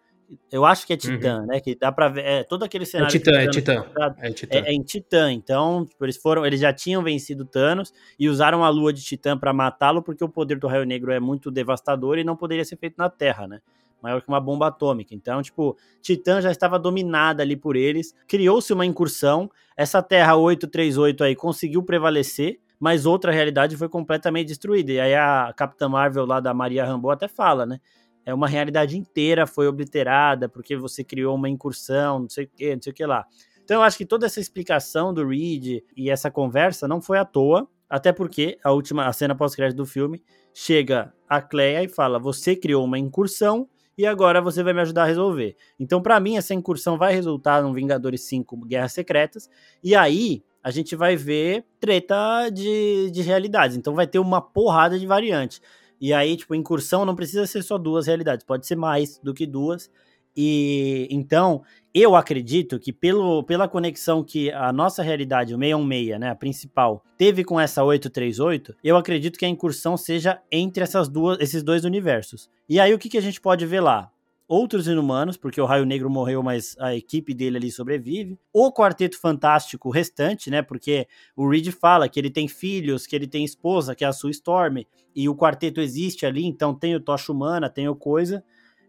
[0.50, 1.46] Eu acho que é Titã, uhum.
[1.46, 1.60] né?
[1.60, 2.24] Que dá pra ver.
[2.24, 3.14] É, todo aquele cenário.
[3.14, 3.84] É Titã, é Titã.
[4.18, 4.56] É, Titã.
[4.56, 5.30] É, é, em Titã.
[5.30, 6.44] Então, tipo, eles foram.
[6.44, 10.28] Eles já tinham vencido Thanos e usaram a lua de Titã para matá-lo, porque o
[10.28, 13.60] poder do Raio Negro é muito devastador e não poderia ser feito na Terra, né?
[14.04, 15.14] Maior que uma bomba atômica.
[15.14, 21.24] Então, tipo, Titã já estava dominada ali por eles, criou-se uma incursão, essa Terra 838
[21.24, 24.92] aí conseguiu prevalecer, mas outra realidade foi completamente destruída.
[24.92, 27.80] E aí a Capitã Marvel lá da Maria Rambo até fala, né?
[28.26, 32.74] É uma realidade inteira foi obliterada porque você criou uma incursão, não sei o que,
[32.74, 33.24] não sei o que lá.
[33.64, 37.24] Então eu acho que toda essa explicação do Reed e essa conversa não foi à
[37.24, 42.18] toa, até porque a última a cena pós-crédito do filme chega a Cleia e fala:
[42.18, 43.66] "Você criou uma incursão
[43.96, 45.56] e agora você vai me ajudar a resolver.
[45.78, 49.48] Então, para mim, essa incursão vai resultar num Vingadores 5 Guerras Secretas,
[49.82, 53.76] e aí a gente vai ver treta de, de realidades.
[53.76, 55.60] Então, vai ter uma porrada de variantes.
[56.00, 59.46] E aí, tipo, incursão não precisa ser só duas realidades, pode ser mais do que
[59.46, 59.90] duas.
[60.36, 61.62] E então,
[61.94, 67.04] eu acredito que pelo, pela conexão que a nossa realidade, o 616, né, a principal,
[67.16, 71.84] teve com essa 838, eu acredito que a incursão seja entre essas duas, esses dois
[71.84, 72.50] universos.
[72.68, 74.10] E aí o que, que a gente pode ver lá?
[74.48, 78.38] Outros inumanos, porque o Raio Negro morreu, mas a equipe dele ali sobrevive.
[78.52, 80.60] O Quarteto Fantástico restante, né?
[80.60, 84.12] Porque o Reed fala que ele tem filhos, que ele tem esposa, que é a
[84.12, 84.84] Sue Storm,
[85.14, 88.44] e o quarteto existe ali, então tem o Tocha Humana, tem o Coisa.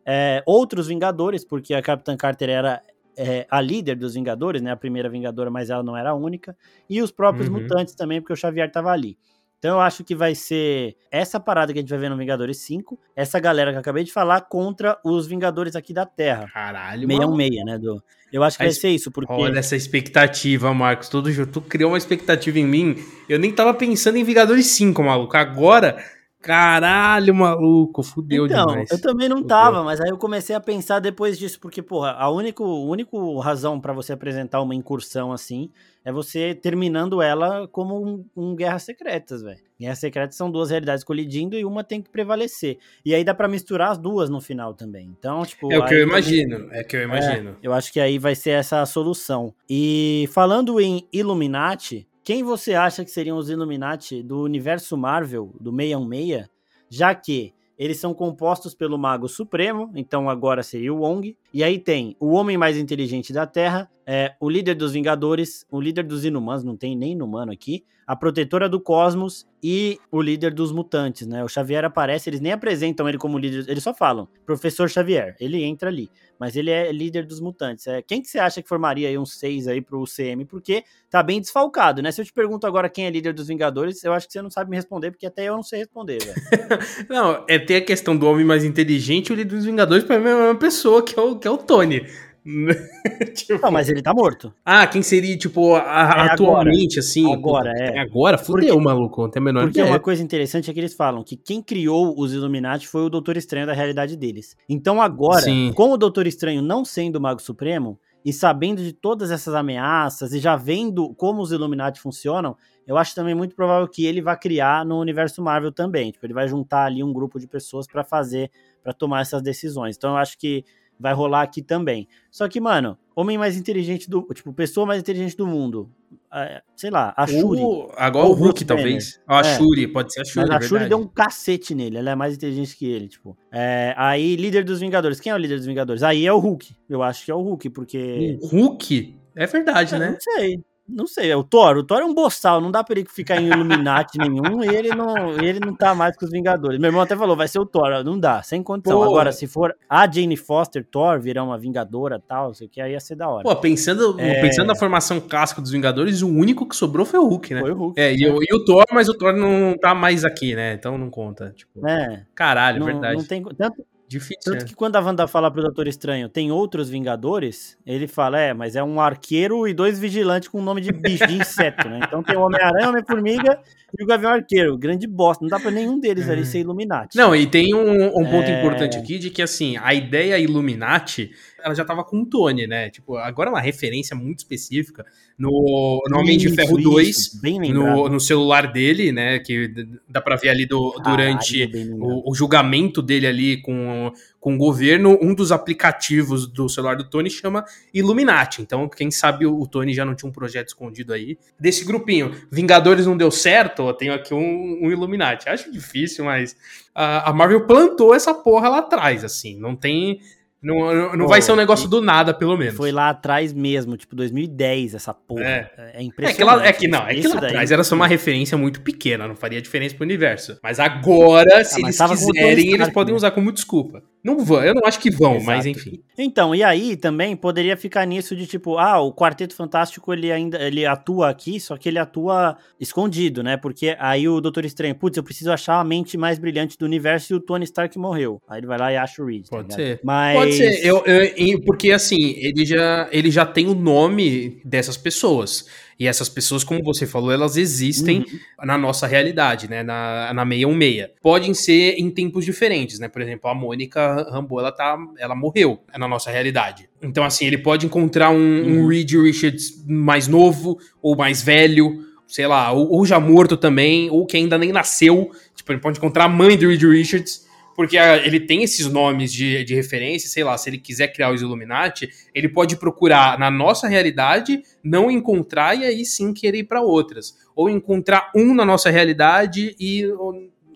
[0.06, 2.82] É, outros Vingadores, porque a Capitã Carter era
[3.18, 4.72] é, a líder dos Vingadores, né?
[4.72, 6.56] A primeira Vingadora, mas ela não era a única.
[6.90, 7.62] E os próprios uhum.
[7.62, 9.18] mutantes também, porque o Xavier tava ali.
[9.58, 12.58] Então eu acho que vai ser essa parada que a gente vai ver no Vingadores
[12.60, 16.48] 5, essa galera que eu acabei de falar, contra os Vingadores aqui da Terra.
[16.54, 17.78] Caralho, meia um meia, né?
[17.80, 18.00] Do...
[18.32, 19.34] Eu acho que a vai ser isso, porque...
[19.34, 21.10] Olha essa expectativa, Marcos.
[21.10, 22.96] Tudo, tu criou uma expectativa em mim.
[23.28, 25.36] Eu nem tava pensando em Vingadores 5, maluco.
[25.36, 25.98] Agora
[26.46, 28.92] Caralho, maluco, fudeu então, demais.
[28.92, 29.48] Eu também não fudeu.
[29.48, 33.80] tava, mas aí eu comecei a pensar depois disso, porque, porra, a única, única razão
[33.80, 35.72] para você apresentar uma incursão assim
[36.04, 39.60] é você terminando ela como um, um Guerras Secretas, velho.
[39.80, 42.78] Guerras Secretas são duas realidades colidindo e uma tem que prevalecer.
[43.04, 45.12] E aí dá para misturar as duas no final também.
[45.18, 45.74] Então, tipo.
[45.74, 47.50] É o que eu imagino, é o que eu imagino.
[47.50, 49.52] É, eu acho que aí vai ser essa a solução.
[49.68, 55.70] E falando em Illuminati, quem você acha que seriam os Illuminati do universo Marvel, do
[55.70, 56.50] 616,
[56.90, 61.38] já que eles são compostos pelo Mago Supremo, então agora seria o Wong.
[61.56, 65.80] E aí tem o Homem Mais Inteligente da Terra, é, o líder dos Vingadores, o
[65.80, 70.54] líder dos Inumanos, não tem nem Inumano aqui, a Protetora do Cosmos e o líder
[70.54, 71.44] dos Mutantes, né?
[71.44, 75.64] O Xavier aparece, eles nem apresentam ele como líder, eles só falam, Professor Xavier, ele
[75.64, 77.88] entra ali, mas ele é líder dos Mutantes.
[77.88, 80.46] É, quem que você acha que formaria aí um 6 aí pro CM?
[80.46, 82.12] Porque tá bem desfalcado, né?
[82.12, 84.52] Se eu te pergunto agora quem é líder dos Vingadores, eu acho que você não
[84.52, 86.36] sabe me responder, porque até eu não sei responder, velho.
[87.10, 90.20] não, é ter a questão do homem mais inteligente e o líder dos Vingadores pra
[90.20, 92.02] mim é uma pessoa, que é o, que é o Tony.
[93.36, 93.62] tipo...
[93.62, 94.52] Não, mas ele tá morto.
[94.66, 97.00] Ah, quem seria, tipo, a, é atualmente, agora.
[97.00, 97.34] assim?
[97.34, 98.00] Agora, é.
[98.00, 98.38] Agora?
[98.38, 99.94] Fudeu, porque, maluco, não tem a menor Porque ideia.
[99.94, 103.38] uma coisa interessante é que eles falam que quem criou os Illuminati foi o Doutor
[103.38, 104.58] Estranho da realidade deles.
[104.68, 105.72] Então agora, Sim.
[105.76, 110.34] com o Doutor Estranho não sendo o Mago Supremo, e sabendo de todas essas ameaças
[110.34, 114.36] e já vendo como os Illuminati funcionam, eu acho também muito provável que ele vá
[114.36, 116.12] criar no universo Marvel também.
[116.12, 118.50] Tipo, ele vai juntar ali um grupo de pessoas para fazer,
[118.82, 119.96] para tomar essas decisões.
[119.96, 120.66] Então eu acho que
[121.00, 122.08] vai rolar aqui também.
[122.32, 124.22] Só que, mano, homem mais inteligente do.
[124.34, 125.90] Tipo, pessoa mais inteligente do mundo.
[126.34, 127.62] É, sei lá, a Shuri.
[127.62, 129.22] O, agora o Hulk, talvez.
[129.26, 129.44] A é.
[129.56, 130.48] Shuri, pode ser a Shuri.
[130.50, 133.38] Mas a Shuri deu um cacete nele, ela é mais inteligente que ele, tipo.
[133.52, 135.20] É, aí, líder dos Vingadores.
[135.20, 136.04] Quem é o líder dos Vingadores?
[136.04, 136.76] Aí é o Hulk.
[136.90, 138.38] Eu acho que é o Hulk, porque.
[138.42, 139.18] O Hulk?
[139.36, 140.12] É verdade, né?
[140.12, 140.60] Não sei.
[140.88, 141.78] Não sei, é o Thor.
[141.78, 144.90] O Thor é um boçal, não dá pra ele ficar em Illuminati nenhum e ele
[144.90, 146.80] não, ele não tá mais com os Vingadores.
[146.80, 148.04] Meu irmão até falou, vai ser o Thor.
[148.04, 148.98] Não dá, sem condição.
[148.98, 149.04] Pô.
[149.04, 153.00] Agora, se for a Jane Foster, Thor, virar uma Vingadora tal, sei que aí ia
[153.00, 153.44] ser da hora.
[153.44, 154.42] Pô, pensando, é...
[154.42, 157.62] pensando na formação clássica dos Vingadores, o único que sobrou foi o Hulk, né?
[157.62, 158.00] Foi o Hulk.
[158.00, 160.74] É, e, o, e o Thor, mas o Thor não tá mais aqui, né?
[160.74, 161.52] Então não conta.
[161.56, 162.24] Tipo, é.
[162.36, 163.18] Caralho, não, verdade.
[163.18, 164.38] Não tem, tanto, Difícil.
[164.44, 164.68] Tanto é.
[164.68, 168.76] que quando a Wanda fala pro Doutor Estranho, tem outros Vingadores, ele fala, é, mas
[168.76, 172.02] é um arqueiro e dois vigilantes com o nome de bicho, de inseto, né?
[172.04, 173.60] Então tem o Homem-Aranha, Homem-Formiga
[173.98, 174.78] e o Gavião Arqueiro.
[174.78, 175.44] Grande bosta.
[175.44, 176.46] Não dá pra nenhum deles ali é.
[176.46, 177.18] ser Illuminati.
[177.18, 178.60] Não, e tem um, um ponto é...
[178.60, 181.32] importante aqui de que, assim, a ideia Illuminati
[181.66, 182.92] ela já tava com o Tony, né?
[182.92, 185.04] Tipo, agora é uma referência muito específica
[185.36, 187.42] no, no Homem de Ferro 2,
[187.74, 189.40] no, no, celular dele, né?
[189.40, 189.74] Que
[190.08, 191.68] dá pra ver ali do, durante
[192.00, 195.18] o, o, julgamento dele ali com, com o governo.
[195.20, 198.62] Um dos aplicativos do celular do Tony chama Illuminati.
[198.62, 201.36] Então, quem sabe o, Tony já não tinha um projeto escondido aí.
[201.60, 205.50] Desse grupinho, Vingadores não deu certo, eu tenho aqui um, um Illuminati.
[205.50, 206.56] Acho difícil, mas
[206.94, 209.60] a Marvel plantou essa porra lá atrás, assim.
[209.60, 210.22] Não tem
[210.66, 212.76] não, não, não vai ser um negócio do nada, pelo menos.
[212.76, 215.44] Foi lá atrás mesmo, tipo 2010, essa porra.
[215.44, 216.34] É, é impressionante.
[216.34, 218.82] É que, lá, é que não, é que lá atrás era só uma referência muito
[218.82, 220.58] pequena, não faria diferença pro universo.
[220.64, 224.02] Mas agora, se ah, eles quiserem, eles podem usar como desculpa.
[224.24, 225.46] Não vão, eu não acho que vão, Exato.
[225.46, 226.02] mas enfim.
[226.18, 230.60] Então, e aí também poderia ficar nisso de tipo, ah, o Quarteto Fantástico ele ainda
[230.64, 233.56] ele atua aqui, só que ele atua escondido, né?
[233.56, 237.34] Porque aí o Doutor Estranho, putz, eu preciso achar a mente mais brilhante do universo
[237.34, 238.42] e o Tony Stark morreu.
[238.50, 239.44] Aí ele vai lá e acha o Reed.
[239.44, 240.00] Tá Pode tá ser.
[240.04, 240.36] Mas...
[240.36, 240.86] Pode ser.
[240.86, 245.66] Eu, eu, porque assim, ele já, ele já tem o nome dessas pessoas.
[245.98, 248.66] E essas pessoas, como você falou, elas existem uhum.
[248.66, 249.82] na nossa realidade, né?
[249.82, 251.10] Na, na 616.
[251.22, 253.08] Podem ser em tempos diferentes, né?
[253.08, 256.90] Por exemplo, a Mônica Rambo, ela, tá, ela morreu na nossa realidade.
[257.02, 258.84] Então, assim, ele pode encontrar um, uhum.
[258.84, 264.10] um Reed Richards mais novo ou mais velho, sei lá, ou, ou, já morto também,
[264.10, 265.32] ou que ainda nem nasceu.
[265.56, 267.45] Tipo, ele pode encontrar a mãe do Reed Richards
[267.76, 271.32] porque a, ele tem esses nomes de, de referência, sei lá, se ele quiser criar
[271.32, 276.64] os Illuminati, ele pode procurar na nossa realidade, não encontrar e aí sim querer ir
[276.64, 277.38] para outras.
[277.56, 280.06] Ou encontrar um na nossa realidade e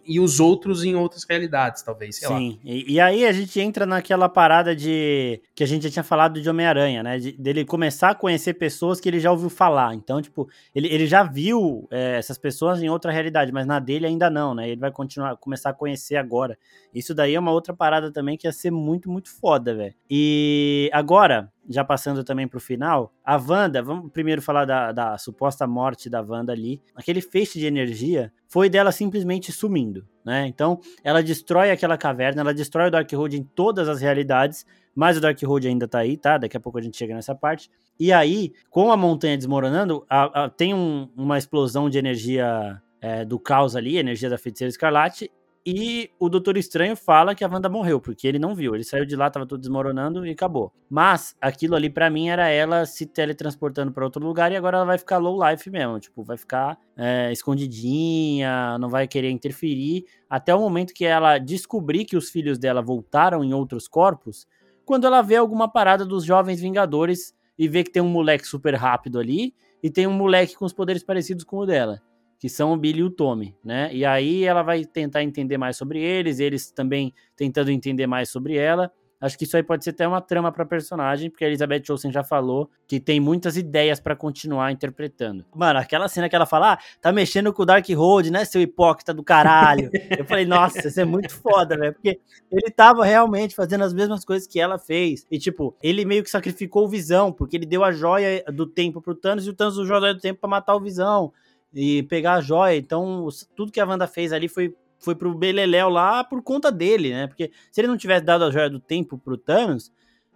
[0.10, 3.86] e os outros em outras realidades, talvez, sei Sim, e, e, aí a gente entra
[3.86, 7.20] naquela parada de que a gente já tinha falado de Homem-Aranha, né?
[7.20, 9.94] De, dele começar a conhecer pessoas que ele já ouviu falar.
[9.94, 14.08] Então, tipo, ele, ele já viu é, essas pessoas em outra realidade, mas na dele
[14.08, 14.68] ainda não, né?
[14.68, 16.58] Ele vai continuar, começar a conhecer agora.
[16.92, 19.94] Isso daí é uma outra parada também que ia ser muito, muito foda, velho.
[20.10, 25.68] E agora, já passando também pro final, a Wanda, vamos primeiro falar da, da suposta
[25.68, 26.82] morte da Wanda ali.
[26.96, 30.48] Aquele feixe de energia foi dela simplesmente sumindo, né?
[30.48, 34.66] Então, ela destrói aquela caverna, ela destrói o Darkhold em todas as realidades,
[34.96, 36.40] mas o Darkhold ainda tá aí, tá?
[36.40, 37.70] Daqui a pouco a gente chega nessa parte.
[38.00, 43.24] E aí, com a montanha desmoronando, a, a, tem um, uma explosão de energia é,
[43.24, 45.32] do caos ali, energia da feiticeira escarlate,
[45.66, 48.74] e o Doutor Estranho fala que a Wanda morreu, porque ele não viu.
[48.74, 50.74] Ele saiu de lá, tava tudo desmoronando e acabou.
[50.90, 54.86] Mas aquilo ali para mim era ela se teletransportando para outro lugar e agora ela
[54.86, 56.00] vai ficar low life mesmo.
[56.00, 60.06] Tipo, vai ficar é, escondidinha, não vai querer interferir.
[60.30, 64.48] Até o momento que ela descobrir que os filhos dela voltaram em outros corpos,
[64.86, 68.74] quando ela vê alguma parada dos Jovens Vingadores e vê que tem um moleque super
[68.76, 69.54] rápido ali
[69.84, 72.02] e tem um moleque com os poderes parecidos com o dela
[72.40, 73.94] que são o Billy e o Tommy, né?
[73.94, 78.56] E aí ela vai tentar entender mais sobre eles, eles também tentando entender mais sobre
[78.56, 78.90] ela.
[79.22, 82.10] Acho que isso aí pode ser até uma trama para personagem, porque a Elizabeth Olsen
[82.10, 85.46] já falou que tem muitas ideias para continuar interpretando.
[85.54, 88.62] Mano, aquela cena que ela fala, ah, tá mexendo com o Dark Road, né, seu
[88.62, 89.90] hipócrita do caralho.
[90.18, 92.18] Eu falei, nossa, isso é muito foda, velho, porque
[92.50, 95.28] ele tava realmente fazendo as mesmas coisas que ela fez.
[95.30, 99.02] E, tipo, ele meio que sacrificou o Visão, porque ele deu a joia do tempo
[99.02, 101.34] pro Thanos e o Thanos usou a joia do tempo para matar o Visão
[101.74, 102.78] e pegar a joia.
[102.78, 107.12] Então, tudo que a Wanda fez ali foi, foi pro Beleléu lá por conta dele,
[107.12, 107.28] né?
[107.28, 109.92] Porque se ele não tivesse dado a joia do tempo pro Thanos,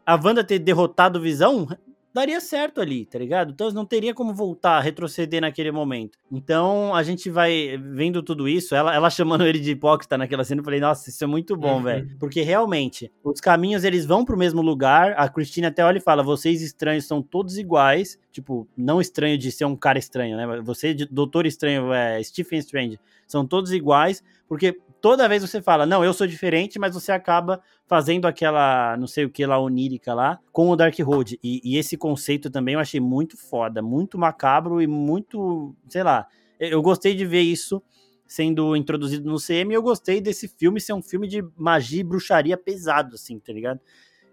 [0.05, 1.67] a Wanda ter derrotado o Visão
[2.13, 3.51] daria certo ali, tá ligado?
[3.51, 6.17] Então não teria como voltar, retroceder naquele momento.
[6.31, 10.61] Então a gente vai vendo tudo isso, ela, ela chamando ele de hipócrita naquela cena,
[10.61, 11.83] eu falei, nossa, isso é muito bom, uhum.
[11.83, 12.17] velho.
[12.19, 15.13] Porque realmente, os caminhos eles vão pro mesmo lugar.
[15.17, 18.19] A Christine até olha e fala: vocês estranhos são todos iguais.
[18.31, 20.61] Tipo, não estranho de ser um cara estranho, né?
[20.61, 26.01] Você, Doutor Estranho, é, Stephen Strange, são todos iguais, porque toda vez você fala, não,
[26.01, 30.39] eu sou diferente, mas você acaba fazendo aquela, não sei o que lá, onírica lá,
[30.49, 31.37] com o Dark Road.
[31.43, 36.25] E, e, esse conceito também eu achei muito foda, muito macabro e muito, sei lá,
[36.57, 37.83] eu gostei de ver isso
[38.25, 42.55] sendo introduzido no CM eu gostei desse filme ser um filme de magia e bruxaria
[42.55, 43.81] pesado, assim, tá ligado?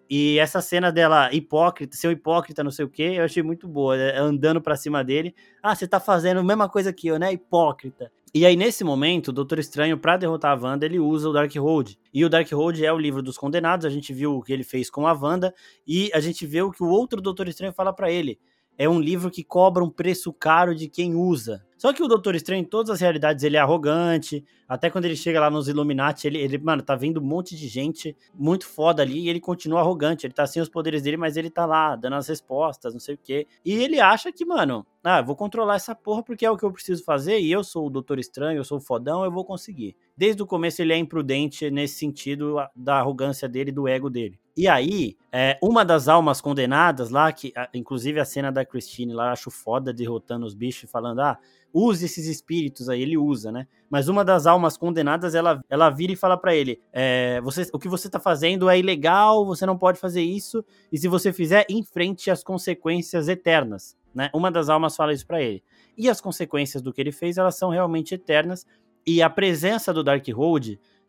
[0.09, 3.66] E essa cena dela hipócrita, ser um hipócrita, não sei o que, eu achei muito
[3.66, 3.97] boa.
[3.97, 5.35] É, andando pra cima dele.
[5.61, 7.33] Ah, você tá fazendo a mesma coisa que eu, né?
[7.33, 8.11] Hipócrita.
[8.33, 11.53] E aí, nesse momento, o Doutor Estranho, para derrotar a Wanda, ele usa o Dark
[11.57, 11.99] Road.
[12.14, 13.85] E o Dark Road é o livro dos condenados.
[13.85, 15.53] A gente viu o que ele fez com a Wanda.
[15.85, 18.39] E a gente vê o que o outro Doutor Estranho fala para ele.
[18.78, 21.66] É um livro que cobra um preço caro de quem usa.
[21.81, 24.45] Só que o Doutor Estranho, em todas as realidades, ele é arrogante.
[24.68, 27.66] Até quando ele chega lá nos Illuminati, ele, ele, mano, tá vendo um monte de
[27.68, 30.26] gente muito foda ali e ele continua arrogante.
[30.26, 33.14] Ele tá sem os poderes dele, mas ele tá lá, dando as respostas, não sei
[33.14, 33.47] o quê.
[33.64, 36.70] E ele acha que, mano, ah, vou controlar essa porra porque é o que eu
[36.70, 39.97] preciso fazer e eu sou o Doutor Estranho, eu sou o fodão, eu vou conseguir.
[40.14, 44.39] Desde o começo ele é imprudente nesse sentido da arrogância dele, do ego dele.
[44.55, 49.33] E aí, é, uma das almas condenadas lá, que inclusive a cena da Christine lá,
[49.33, 51.39] acho foda, derrotando os bichos e falando, ah,
[51.73, 53.66] use esses espíritos aí, ele usa, né?
[53.89, 57.79] Mas uma das almas condenadas, ela, ela vira e fala para ele: é, você, o
[57.79, 61.66] que você tá fazendo é ilegal, você não pode fazer isso, e se você fizer,
[61.68, 64.31] enfrente as consequências eternas, né?
[64.35, 65.62] Uma das almas fala isso para ele.
[65.97, 68.66] E as consequências do que ele fez, elas são realmente eternas,
[69.07, 70.27] e a presença do Dark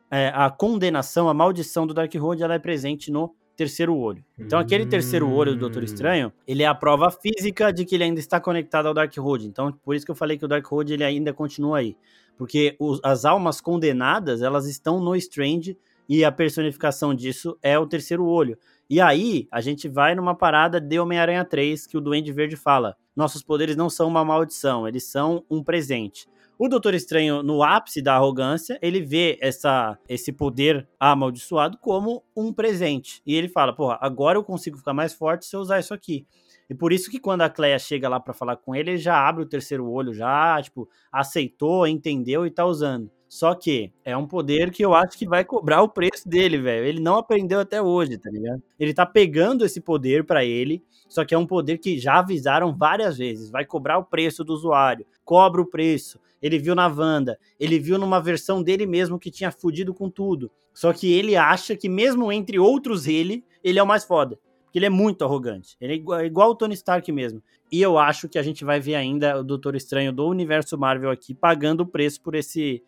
[0.10, 4.26] é, a condenação, a maldição do Dark Road, ela é presente no terceiro olho.
[4.40, 8.06] Então, aquele terceiro olho do Doutor Estranho, ele é a prova física de que ele
[8.06, 9.46] ainda está conectado ao Dark Road.
[9.46, 11.96] Então, por isso que eu falei que o Dark Road ele ainda continua aí.
[12.36, 15.78] Porque os, as almas condenadas, elas estão no Strange
[16.10, 18.58] e a personificação disso é o terceiro olho.
[18.90, 22.98] E aí, a gente vai numa parada de Homem-Aranha 3, que o Duende Verde fala:
[23.16, 26.28] nossos poderes não são uma maldição, eles são um presente.
[26.64, 32.54] O Doutor Estranho, no ápice da arrogância, ele vê essa, esse poder amaldiçoado como um
[32.54, 33.20] presente.
[33.26, 36.24] E ele fala: porra, agora eu consigo ficar mais forte se eu usar isso aqui.
[36.70, 39.28] E por isso que quando a Cleia chega lá para falar com ele, ele já
[39.28, 43.10] abre o terceiro olho, já, tipo, aceitou, entendeu e tá usando.
[43.32, 46.86] Só que é um poder que eu acho que vai cobrar o preço dele, velho.
[46.86, 48.62] Ele não aprendeu até hoje, tá ligado?
[48.78, 52.76] Ele tá pegando esse poder para ele, só que é um poder que já avisaram
[52.76, 53.50] várias vezes.
[53.50, 57.98] Vai cobrar o preço do usuário, cobra o preço ele viu na Wanda, ele viu
[58.00, 60.50] numa versão dele mesmo que tinha fudido com tudo.
[60.74, 64.40] Só que ele acha que, mesmo entre outros ele, ele é o mais foda.
[64.64, 65.76] Porque ele é muito arrogante.
[65.80, 67.44] Ele é igual, é igual o Tony Stark mesmo.
[67.72, 71.12] E eu acho que a gente vai ver ainda o Doutor Estranho do universo Marvel
[71.12, 72.82] aqui pagando o preço por esse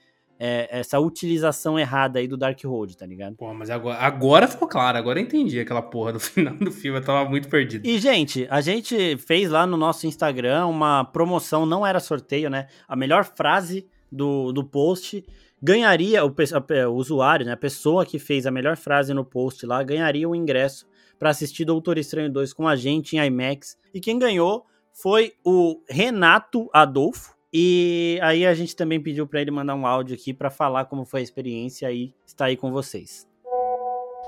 [0.45, 3.37] é, essa utilização errada aí do Dark Road, tá ligado?
[3.37, 6.99] Pô, mas agora, agora ficou claro, agora eu entendi aquela porra do final do filme,
[6.99, 7.87] eu tava muito perdido.
[7.87, 12.67] E, gente, a gente fez lá no nosso Instagram uma promoção, não era sorteio, né?
[12.85, 15.25] A melhor frase do, do post
[15.61, 17.53] ganharia, o, a, o usuário, né?
[17.53, 20.85] A pessoa que fez a melhor frase no post lá, ganharia o ingresso
[21.17, 23.77] para assistir Doutor Estranho 2 com a gente em IMAX.
[23.93, 29.51] E quem ganhou foi o Renato Adolfo e aí a gente também pediu para ele
[29.51, 33.28] mandar um áudio aqui para falar como foi a experiência e está aí com vocês.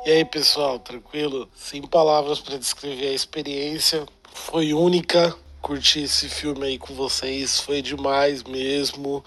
[0.06, 1.50] E aí, pessoal, tranquilo?
[1.56, 5.36] Sem palavras para descrever a experiência, foi única.
[5.60, 9.24] Curti esse filme aí com vocês, foi demais mesmo.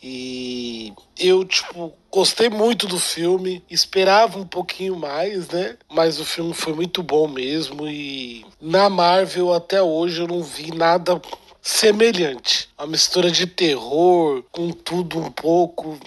[0.00, 5.76] E eu, tipo, gostei muito do filme, esperava um pouquinho mais, né?
[5.90, 7.88] Mas o filme foi muito bom mesmo.
[7.88, 11.20] E na Marvel até hoje eu não vi nada
[11.62, 12.68] semelhante.
[12.76, 15.98] A mistura de terror com tudo um pouco.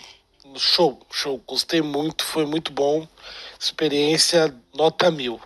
[0.55, 1.41] Show, show.
[1.47, 3.07] Gostei muito, foi muito bom.
[3.59, 5.39] Experiência nota mil.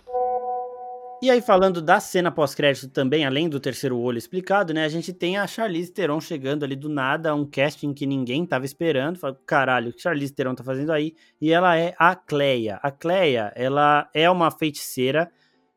[1.20, 4.84] E aí, falando da cena pós-crédito também, além do terceiro olho explicado, né?
[4.84, 8.64] A gente tem a Charlize Theron chegando ali do nada, um casting que ninguém tava
[8.64, 9.18] esperando.
[9.18, 11.16] Fala, caralho, o que Charlize Theron tá fazendo aí?
[11.40, 12.78] E ela é a Cleia.
[12.84, 15.28] A Cleia, ela é uma feiticeira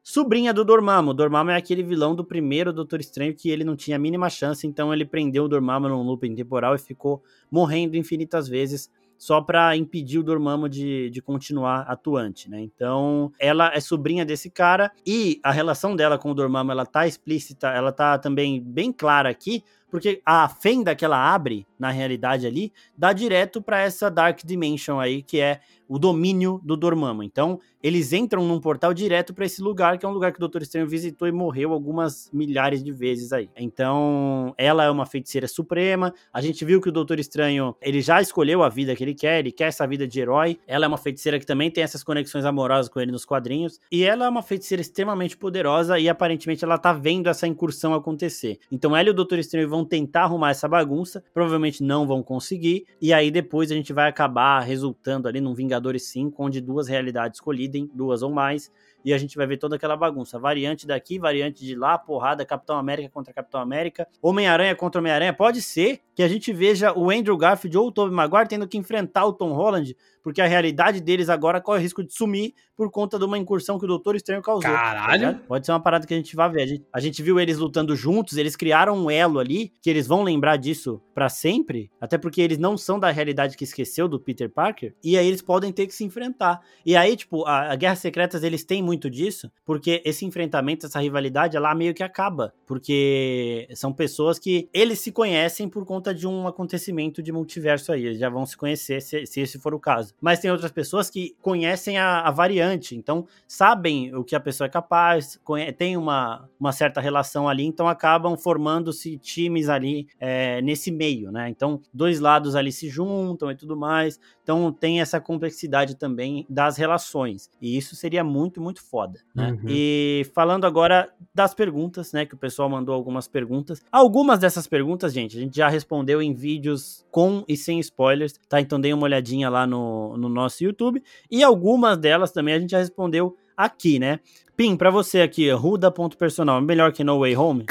[0.04, 1.14] Sobrinha do Dormammu.
[1.14, 4.66] Dormammu é aquele vilão do primeiro Doutor Estranho que ele não tinha a mínima chance,
[4.66, 7.22] então ele prendeu o Dormammu num looping temporal e ficou
[7.52, 12.60] morrendo infinitas vezes só para impedir o Dormammu de, de continuar atuante, né?
[12.60, 17.06] Então, ela é sobrinha desse cara e a relação dela com o Dormammu, ela tá
[17.06, 22.48] explícita, ela tá também bem clara aqui, porque a fenda que ela abre na realidade
[22.48, 25.60] ali dá direto para essa Dark Dimension aí, que é
[25.92, 27.22] o domínio do Dormammu.
[27.22, 30.40] Então, eles entram num portal direto para esse lugar, que é um lugar que o
[30.40, 33.50] Doutor Estranho visitou e morreu algumas milhares de vezes aí.
[33.58, 36.14] Então, ela é uma feiticeira suprema.
[36.32, 39.40] A gente viu que o Doutor Estranho, ele já escolheu a vida que ele quer,
[39.40, 40.58] ele quer essa vida de herói.
[40.66, 43.78] Ela é uma feiticeira que também tem essas conexões amorosas com ele nos quadrinhos.
[43.92, 48.60] E ela é uma feiticeira extremamente poderosa e aparentemente ela tá vendo essa incursão acontecer.
[48.72, 52.86] Então, ela e o Doutor Estranho vão tentar arrumar essa bagunça, provavelmente não vão conseguir.
[53.02, 56.88] E aí depois a gente vai acabar resultando ali num Vingador Vingadores 5, onde duas
[56.88, 58.72] realidades colidem, duas ou mais,
[59.04, 60.40] e a gente vai ver toda aquela bagunça.
[60.40, 65.34] Variante daqui, variante de lá, porrada, Capitão América contra Capitão América, Homem-Aranha contra Homem-Aranha.
[65.34, 68.78] Pode ser que a gente veja o Andrew Garfield ou o Tobey Maguire tendo que
[68.78, 72.90] enfrentar o Tom Holland, porque a realidade deles agora corre o risco de sumir por
[72.90, 74.72] conta de uma incursão que o Doutor Estranho causou.
[74.72, 75.34] Caralho!
[75.34, 76.62] Tá Pode ser uma parada que a gente vai ver.
[76.64, 80.08] A gente, a gente, viu eles lutando juntos, eles criaram um elo ali, que eles
[80.08, 84.20] vão lembrar disso para sempre, até porque eles não são da realidade que esqueceu do
[84.20, 86.60] Peter Parker, e aí eles podem ter que se enfrentar.
[86.86, 91.00] E aí, tipo, a, a Guerras Secretas, eles têm muito disso, porque esse enfrentamento, essa
[91.00, 96.28] rivalidade, ela meio que acaba, porque são pessoas que eles se conhecem por conta de
[96.28, 99.80] um acontecimento de multiverso aí, eles já vão se conhecer se, se esse for o
[99.80, 100.14] caso.
[100.20, 104.68] Mas tem outras pessoas que conhecem a, a variante, então sabem o que a pessoa
[104.68, 105.40] é capaz,
[105.78, 111.50] tem uma, uma certa relação ali, então acabam formando-se times ali é, nesse meio, né?
[111.50, 114.20] Então, dois lados ali se juntam e tudo mais.
[114.44, 117.50] Então tem essa complexidade também das relações.
[117.62, 119.52] E isso seria muito, muito foda, né?
[119.52, 119.66] Uhum.
[119.68, 122.26] E falando agora das perguntas, né?
[122.26, 123.82] Que o pessoal mandou algumas perguntas.
[123.92, 128.60] Algumas dessas perguntas, gente, a gente já respondeu em vídeos com e sem spoilers, tá?
[128.60, 131.02] Então dê uma olhadinha lá no, no nosso YouTube.
[131.30, 134.20] E algumas delas também a gente já respondeu aqui, né?
[134.56, 137.64] Pim, pra você aqui, Ruda.personal, é melhor que No Way Home?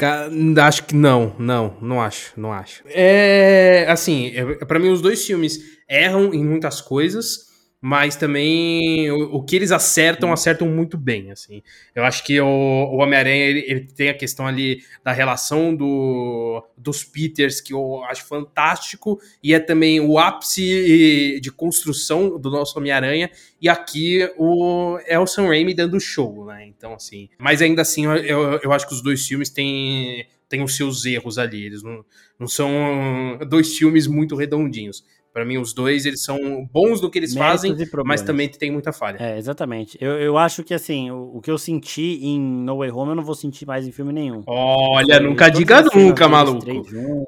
[0.61, 2.83] Acho que não, não, não acho, não acho.
[2.87, 7.50] É, assim, é, para mim os dois filmes erram em muitas coisas,
[7.81, 11.63] mas também o, o, que eles acertam, acertam muito bem, assim.
[11.95, 16.63] Eu acho que o, o Homem-Aranha, ele, ele, tem a questão ali da relação do,
[16.77, 22.77] dos Peters, que eu acho fantástico, e é também o ápice de construção do nosso
[22.77, 27.29] Homem-Aranha, e aqui o, é o Sam Raimi dando show, né, então assim...
[27.39, 31.39] Mas ainda assim, eu, eu acho que os dois filmes têm, têm os seus erros
[31.39, 32.05] ali, eles não,
[32.39, 35.03] não são dois filmes muito redondinhos.
[35.33, 36.37] Para mim, os dois, eles são
[36.71, 39.17] bons no que eles Méritos fazem, mas também tem muita falha.
[39.17, 39.97] É, exatamente.
[40.01, 43.15] Eu, eu acho que, assim, o, o, que eu senti em No Way Home, eu
[43.15, 44.43] não vou sentir mais em filme nenhum.
[44.45, 46.65] Olha, eu, nunca diga nunca, maluco.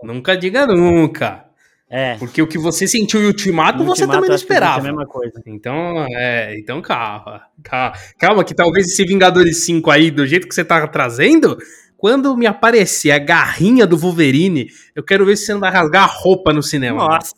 [0.03, 1.45] Nunca diga nunca.
[1.89, 2.15] É.
[2.17, 4.79] Porque o que você sentiu em Ultimato, você também não esperava.
[4.79, 5.39] É a mesma coisa.
[5.45, 7.93] Então, é, então calma, calma.
[8.17, 11.55] Calma, que talvez esse Vingadores 5 aí, do jeito que você tá trazendo,
[12.03, 16.03] quando me aparecer a garrinha do Wolverine, eu quero ver se você não vai rasgar
[16.03, 16.97] a roupa no cinema.
[17.07, 17.33] Nossa,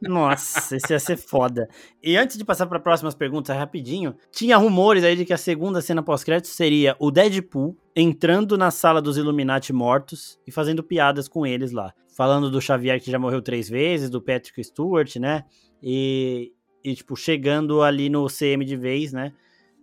[0.00, 1.68] nossa, esse ia ser foda.
[2.02, 5.82] E antes de passar para próximas perguntas, rapidinho, tinha rumores aí de que a segunda
[5.82, 11.46] cena pós-crédito seria o Deadpool entrando na sala dos Illuminati mortos e fazendo piadas com
[11.46, 11.92] eles lá.
[12.16, 15.44] Falando do Xavier que já morreu três vezes, do Patrick Stewart, né?
[15.82, 16.50] E,
[16.82, 19.34] e tipo, chegando ali no CM de vez, né?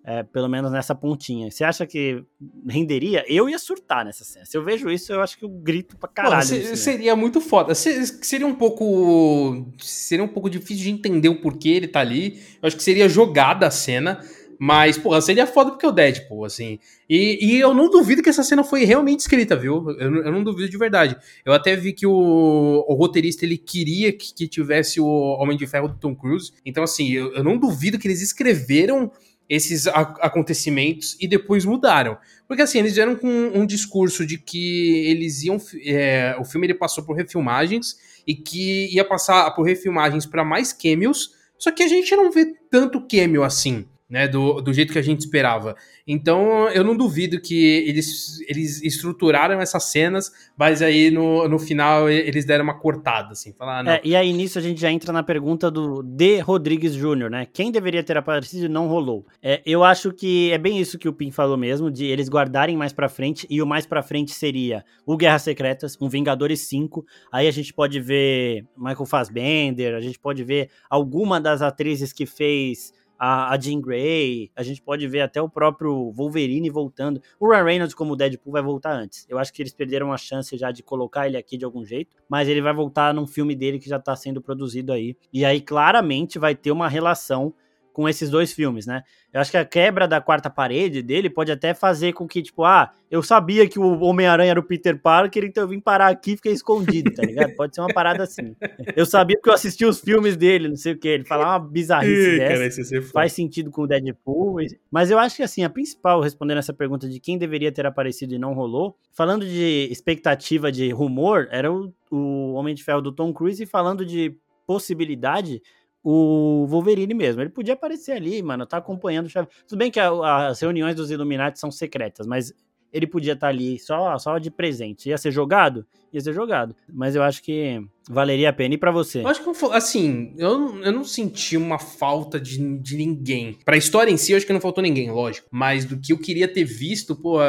[0.06, 1.50] É, pelo menos nessa pontinha.
[1.50, 2.22] Você acha que
[2.68, 3.24] renderia?
[3.26, 4.44] Eu ia surtar nessa cena.
[4.44, 6.46] Se eu vejo isso, eu acho que eu grito pra caralho.
[6.46, 7.74] Pô, seria muito foda.
[7.74, 9.66] Seria um pouco.
[9.80, 12.42] Seria um pouco difícil de entender o porquê ele tá ali.
[12.62, 14.20] Eu acho que seria jogada a cena.
[14.60, 16.80] Mas, porra, seria foda porque é o Deadpool, assim.
[17.10, 19.90] E, e eu não duvido que essa cena foi realmente escrita, viu?
[20.00, 21.18] Eu, eu não duvido de verdade.
[21.44, 25.68] Eu até vi que o, o roteirista, ele queria que, que, tivesse o Homem de
[25.68, 26.54] Ferro do Tom Cruise.
[26.66, 29.12] Então, assim, eu, eu não duvido que eles escreveram
[29.54, 32.18] esses acontecimentos e depois mudaram.
[32.48, 35.58] Porque assim, eles vieram com um discurso de que eles iam.
[35.86, 37.96] É, o filme ele passou por refilmagens
[38.26, 42.54] e que ia passar por refilmagens para mais cameos, só que a gente não vê
[42.70, 45.76] tanto cameo assim né, do, do jeito que a gente esperava.
[46.08, 52.10] Então, eu não duvido que eles, eles estruturaram essas cenas, mas aí no, no final
[52.10, 55.12] eles deram uma cortada, assim, falar, ah, é, e aí nisso a gente já entra
[55.12, 56.40] na pergunta do D.
[56.40, 57.48] Rodrigues Jr., né?
[57.52, 59.26] Quem deveria ter aparecido não rolou.
[59.42, 62.78] É, eu acho que é bem isso que o Pim falou mesmo, de eles guardarem
[62.78, 67.06] mais pra frente, e o mais pra frente seria o Guerras Secretas, um Vingadores 5,
[67.32, 72.26] aí a gente pode ver Michael Fassbender, a gente pode ver alguma das atrizes que
[72.26, 72.92] fez
[73.26, 77.22] a, a Jean Grey, a gente pode ver até o próprio Wolverine voltando.
[77.40, 79.26] O Ryan Reynolds como Deadpool vai voltar antes.
[79.30, 82.18] Eu acho que eles perderam a chance já de colocar ele aqui de algum jeito,
[82.28, 85.16] mas ele vai voltar num filme dele que já tá sendo produzido aí.
[85.32, 87.54] E aí claramente vai ter uma relação
[87.94, 89.04] com esses dois filmes, né?
[89.32, 92.64] Eu acho que a quebra da quarta parede dele pode até fazer com que, tipo,
[92.64, 96.34] ah, eu sabia que o Homem-Aranha era o Peter Parker, então eu vim parar aqui
[96.34, 97.54] e fiquei escondido, tá ligado?
[97.56, 98.56] Pode ser uma parada assim.
[98.96, 101.70] Eu sabia que eu assisti os filmes dele, não sei o que, ele falava uma
[101.70, 104.58] bizarrice dessa, cara, faz sentido com o Deadpool,
[104.90, 108.34] mas eu acho que, assim, a principal, respondendo essa pergunta de quem deveria ter aparecido
[108.34, 113.12] e não rolou, falando de expectativa de rumor, era o, o Homem de Ferro do
[113.12, 114.36] Tom Cruise, e falando de
[114.66, 115.62] possibilidade,
[116.04, 117.42] o Wolverine mesmo.
[117.42, 119.52] Ele podia aparecer ali, mano, tá acompanhando o Xavier.
[119.68, 122.54] Tudo bem que a, as reuniões dos Illuminati são secretas, mas
[122.94, 125.10] ele podia estar tá ali só, só de presente.
[125.10, 125.84] Ia ser jogado?
[126.14, 126.76] Ia ser jogado.
[126.88, 128.76] Mas eu acho que valeria a pena.
[128.76, 129.22] E pra você?
[129.22, 133.58] Eu acho que, assim, eu, eu não senti uma falta de, de ninguém.
[133.66, 135.48] Pra história em si, eu acho que não faltou ninguém, lógico.
[135.50, 137.40] Mas do que eu queria ter visto, pô,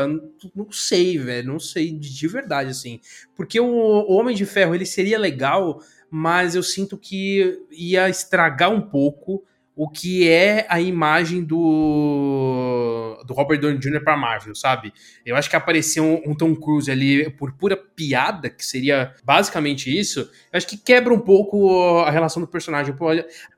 [0.54, 1.46] não sei, velho.
[1.46, 2.98] Não sei de, de verdade, assim.
[3.36, 5.78] Porque o, o Homem de Ferro, ele seria legal
[6.16, 9.42] mas eu sinto que ia estragar um pouco
[9.74, 14.04] o que é a imagem do, do Robert Downey Jr.
[14.04, 14.92] para Marvel, sabe?
[15.26, 19.90] Eu acho que aparecer um, um, Tom Cruise ali por pura piada, que seria basicamente
[19.90, 22.94] isso, eu acho que quebra um pouco a relação do personagem.
[22.94, 23.08] Pô,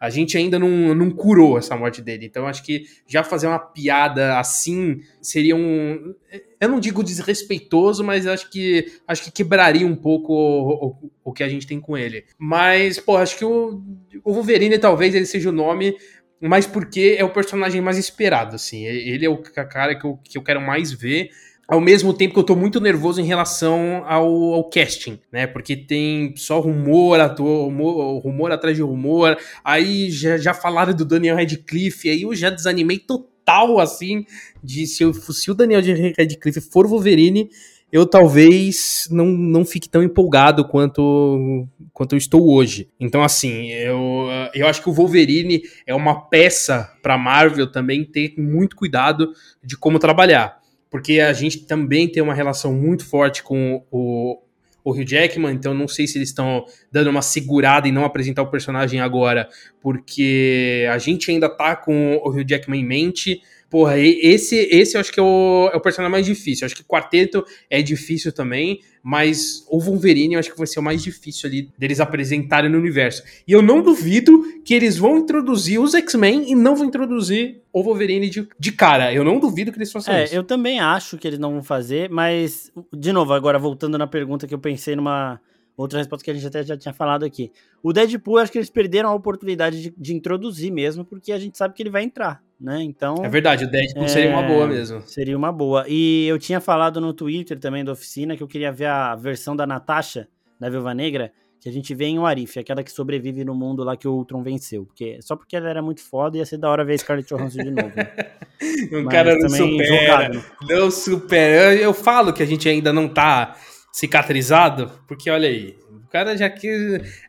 [0.01, 3.59] a gente ainda não, não curou essa morte dele, então acho que já fazer uma
[3.59, 6.15] piada assim seria um
[6.61, 11.33] eu não digo desrespeitoso, mas acho que acho que quebraria um pouco o, o, o
[11.33, 12.25] que a gente tem com ele.
[12.39, 13.83] Mas, pô, acho que o,
[14.25, 15.97] o Wolverine talvez ele seja o nome,
[16.41, 18.85] mas porque é o personagem mais esperado, assim.
[18.85, 21.31] Ele é o cara que eu, que eu quero mais ver
[21.69, 25.47] ao mesmo tempo que eu tô muito nervoso em relação ao, ao casting, né?
[25.47, 29.37] Porque tem só rumor, ator, rumor, rumor atrás de rumor.
[29.65, 34.27] Aí já, já falaram do Daniel Radcliffe, aí eu já desanimei total total, assim,
[34.63, 37.49] de se, eu, se o Daniel de Radcliffe for Wolverine,
[37.93, 42.89] eu talvez não, não fique tão empolgado quanto, quanto eu estou hoje.
[42.99, 48.35] Então, assim, eu, eu acho que o Wolverine é uma peça para Marvel também ter
[48.37, 49.33] muito cuidado
[49.63, 50.61] de como trabalhar.
[50.91, 54.41] Porque a gente também tem uma relação muito forte com o,
[54.87, 58.43] o Hugh Jackman, então não sei se eles estão dando uma segurada e não apresentar
[58.43, 59.49] o personagem agora,
[59.83, 65.01] porque a gente ainda tá com o Hugh Jackman em mente, Porra, esse, esse eu
[65.01, 66.65] acho que é o, é o personagem mais difícil.
[66.65, 70.79] Eu acho que Quarteto é difícil também, mas o Wolverine eu acho que vai ser
[70.79, 73.25] o mais difícil ali deles apresentarem no universo.
[73.47, 77.83] E eu não duvido que eles vão introduzir os X-Men e não vão introduzir o
[77.83, 79.13] Wolverine de, de cara.
[79.13, 80.35] Eu não duvido que eles façam é, isso.
[80.35, 84.47] Eu também acho que eles não vão fazer, mas, de novo, agora voltando na pergunta
[84.47, 85.41] que eu pensei numa
[85.77, 87.53] outra resposta que a gente até já tinha falado aqui.
[87.83, 91.59] O Deadpool, acho que eles perderam a oportunidade de, de introduzir mesmo, porque a gente
[91.59, 92.83] sabe que ele vai entrar né?
[92.83, 93.17] Então.
[93.23, 95.03] É verdade, o Deadpool é, seria uma boa mesmo.
[95.03, 95.85] Seria uma boa.
[95.89, 99.55] E eu tinha falado no Twitter também da oficina que eu queria ver a versão
[99.55, 103.55] da Natasha, da Viúva Negra, que a gente vê em Warif, aquela que sobrevive no
[103.55, 104.87] mundo lá que o Ultron venceu.
[104.87, 107.71] Porque, só porque ela era muito foda, ia ser da hora ver Scarlett Johansson de
[107.71, 107.93] novo.
[107.95, 108.13] Né?
[108.93, 109.85] um Mas cara não supera.
[109.85, 110.45] Jogado.
[110.69, 111.75] Não supera.
[111.75, 113.57] Eu, eu falo que a gente ainda não tá
[113.97, 116.69] cicatrizado, porque olha aí, o cara já que.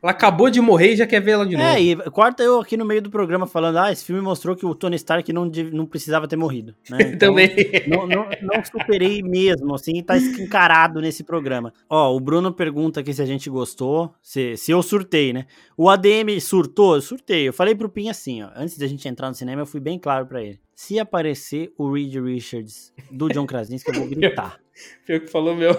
[0.04, 1.70] Ela acabou de morrer e já quer ver ela de é, novo.
[1.70, 4.66] É, e corta eu aqui no meio do programa falando: ah, esse filme mostrou que
[4.66, 6.76] o Tony Stark não, não precisava ter morrido.
[6.90, 6.98] Né?
[7.18, 7.50] Então, Também.
[7.88, 11.74] Não, não, não, superei mesmo, assim, tá escancarado nesse programa.
[11.90, 15.46] Ó, o Bruno pergunta aqui se a gente gostou, se, se eu surtei, né?
[15.78, 16.96] O ADM surtou?
[16.96, 17.48] Eu surtei.
[17.48, 18.50] Eu falei pro Pim assim, ó.
[18.56, 20.60] Antes da gente entrar no cinema, eu fui bem claro para ele.
[20.76, 24.60] Se aparecer o Reed Richards do John Krasinski, eu vou gritar.
[25.06, 25.72] Pior que falou meu.